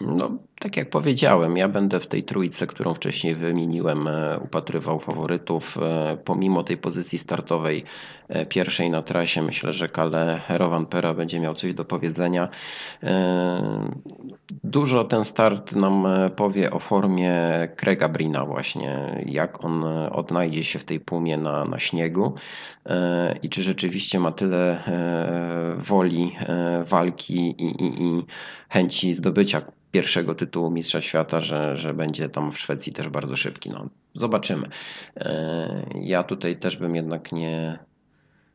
No, 0.00 0.38
tak 0.60 0.76
jak 0.76 0.90
powiedziałem, 0.90 1.56
ja 1.56 1.68
będę 1.68 2.00
w 2.00 2.06
tej 2.06 2.22
trójce, 2.22 2.66
którą 2.66 2.94
wcześniej 2.94 3.34
wymieniłem, 3.34 4.08
e, 4.08 4.38
upatrywał 4.38 5.00
faworytów. 5.00 5.78
E, 5.78 6.16
Pomimo 6.24 6.62
tej 6.62 6.76
pozycji 6.76 7.18
startowej 7.18 7.84
e, 8.28 8.46
pierwszej 8.46 8.90
na 8.90 9.02
trasie, 9.02 9.42
myślę, 9.42 9.72
że 9.72 9.88
Kale 9.88 10.40
Rovanpera 10.48 11.14
będzie 11.14 11.40
miał 11.40 11.54
coś 11.54 11.74
do 11.74 11.84
powiedzenia. 11.84 12.48
Dużo 14.64 15.04
ten 15.04 15.24
start 15.24 15.74
nam 15.76 16.06
powie 16.36 16.70
o 16.70 16.78
formie 16.78 17.38
Craiga 17.76 18.08
Brina 18.08 18.44
właśnie, 18.44 19.22
jak 19.26 19.64
on 19.64 19.84
odnajdzie 20.12 20.64
się 20.64 20.78
w 20.78 20.84
tej 20.84 21.00
pumie 21.00 21.36
na, 21.36 21.64
na 21.64 21.78
śniegu 21.78 22.34
i 23.42 23.48
czy 23.48 23.62
rzeczywiście 23.62 24.20
ma 24.20 24.32
tyle 24.32 24.82
woli 25.78 26.36
walki 26.86 27.50
i, 27.50 27.84
i, 27.84 28.02
i 28.02 28.24
chęci 28.68 29.14
zdobycia 29.14 29.62
pierwszego 29.90 30.34
tytułu 30.34 30.70
Mistrza 30.70 31.00
Świata, 31.00 31.40
że, 31.40 31.76
że 31.76 31.94
będzie 31.94 32.28
tam 32.28 32.52
w 32.52 32.58
Szwecji 32.58 32.92
też 32.92 33.08
bardzo 33.08 33.36
szybki. 33.36 33.70
No, 33.70 33.88
zobaczymy. 34.14 34.66
E, 35.16 35.86
Ja 35.94 36.22
tutaj 36.22 36.56
też 36.56 36.76
bym 36.76 36.96
jednak 36.96 37.32
nie 37.32 37.78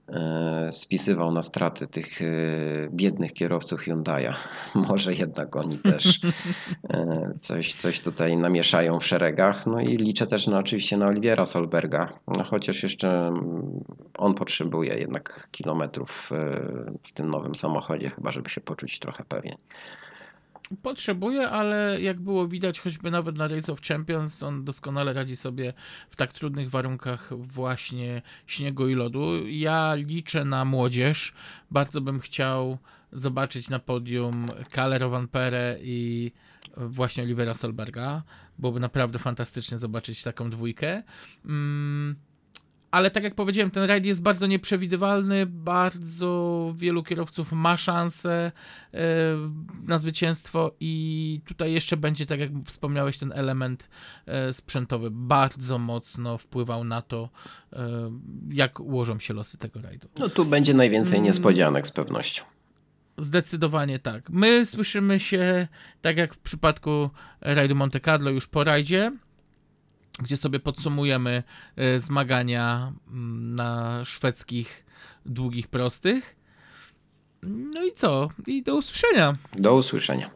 e, 0.07 0.69
spisywał 0.71 1.31
na 1.31 1.43
straty 1.43 1.87
tych 1.87 2.21
e, 2.21 2.25
biednych 2.91 3.33
kierowców 3.33 3.81
Hyundai'a. 3.81 4.33
Może 4.89 5.13
jednak 5.13 5.55
oni 5.55 5.77
też 5.77 6.19
coś, 7.39 7.73
coś 7.73 8.01
tutaj 8.01 8.37
namieszają 8.37 8.99
w 8.99 9.05
szeregach. 9.05 9.65
No 9.65 9.81
i 9.81 9.97
liczę 9.97 10.27
też 10.27 10.47
na, 10.47 10.59
oczywiście 10.59 10.97
na 10.97 11.05
Oliwiera 11.05 11.45
Solberga, 11.45 12.09
no, 12.27 12.43
chociaż 12.43 12.83
jeszcze 12.83 13.27
mm, 13.27 13.83
on 14.17 14.33
potrzebuje 14.33 14.95
jednak 14.97 15.47
kilometrów 15.51 16.29
w 17.03 17.11
tym 17.11 17.29
nowym 17.29 17.55
samochodzie, 17.55 18.09
chyba 18.09 18.31
żeby 18.31 18.49
się 18.49 18.61
poczuć 18.61 18.99
trochę 18.99 19.23
pewien. 19.23 19.55
Potrzebuje, 20.81 21.49
ale 21.49 22.01
jak 22.01 22.19
było 22.19 22.47
widać, 22.47 22.79
choćby 22.79 23.11
nawet 23.11 23.37
na 23.37 23.47
Race 23.47 23.73
of 23.73 23.81
Champions, 23.81 24.43
on 24.43 24.63
doskonale 24.63 25.13
radzi 25.13 25.35
sobie 25.35 25.73
w 26.09 26.15
tak 26.15 26.33
trudnych 26.33 26.69
warunkach 26.69 27.29
właśnie 27.37 28.21
śniegu 28.47 28.87
i 28.87 28.95
lodu. 28.95 29.47
Ja 29.47 29.95
liczę 29.95 30.45
na 30.45 30.65
młodzież. 30.65 31.33
Bardzo 31.71 32.01
bym 32.01 32.19
chciał 32.19 32.77
zobaczyć 33.11 33.69
na 33.69 33.79
podium 33.79 34.51
Kalle 34.71 34.99
Rovanperę 34.99 35.77
i 35.81 36.31
właśnie 36.77 37.23
Olivera 37.23 37.53
Solberga. 37.53 38.23
Byłoby 38.59 38.79
naprawdę 38.79 39.19
fantastycznie 39.19 39.77
zobaczyć 39.77 40.23
taką 40.23 40.49
dwójkę. 40.49 41.03
Mm, 41.45 42.15
ale 42.91 43.11
tak 43.11 43.23
jak 43.23 43.35
powiedziałem, 43.35 43.71
ten 43.71 43.83
rajd 43.83 44.05
jest 44.05 44.21
bardzo 44.21 44.47
nieprzewidywalny, 44.47 45.45
bardzo 45.45 46.73
wielu 46.75 47.03
kierowców 47.03 47.51
ma 47.51 47.77
szansę 47.77 48.51
e, 48.93 48.99
na 49.87 49.97
zwycięstwo 49.97 50.71
i 50.79 51.41
tutaj 51.45 51.73
jeszcze 51.73 51.97
będzie, 51.97 52.25
tak 52.25 52.39
jak 52.39 52.51
wspomniałeś, 52.65 53.17
ten 53.17 53.31
element 53.35 53.89
e, 54.25 54.53
sprzętowy 54.53 55.09
bardzo 55.11 55.79
mocno 55.79 56.37
wpływał 56.37 56.83
na 56.83 57.01
to, 57.01 57.29
e, 57.73 58.11
jak 58.49 58.79
ułożą 58.79 59.19
się 59.19 59.33
losy 59.33 59.57
tego 59.57 59.81
rajdu. 59.81 60.07
No 60.19 60.29
tu 60.29 60.45
będzie 60.45 60.73
najwięcej 60.73 61.21
niespodzianek 61.21 61.87
z 61.87 61.91
pewnością. 61.91 62.43
Zdecydowanie 63.17 63.99
tak. 63.99 64.29
My 64.29 64.65
słyszymy 64.65 65.19
się, 65.19 65.67
tak 66.01 66.17
jak 66.17 66.33
w 66.33 66.37
przypadku 66.37 67.09
rajdu 67.41 67.75
Monte 67.75 67.99
Carlo, 67.99 68.29
już 68.29 68.47
po 68.47 68.63
rajdzie, 68.63 69.11
gdzie 70.19 70.37
sobie 70.37 70.59
podsumujemy 70.59 71.43
e, 71.75 71.99
zmagania 71.99 72.93
mm, 73.07 73.55
na 73.55 74.01
szwedzkich 74.05 74.85
długich 75.25 75.67
prostych. 75.67 76.35
No 77.43 77.83
i 77.83 77.93
co? 77.93 78.29
I 78.47 78.63
do 78.63 78.75
usłyszenia. 78.75 79.33
Do 79.53 79.75
usłyszenia. 79.75 80.29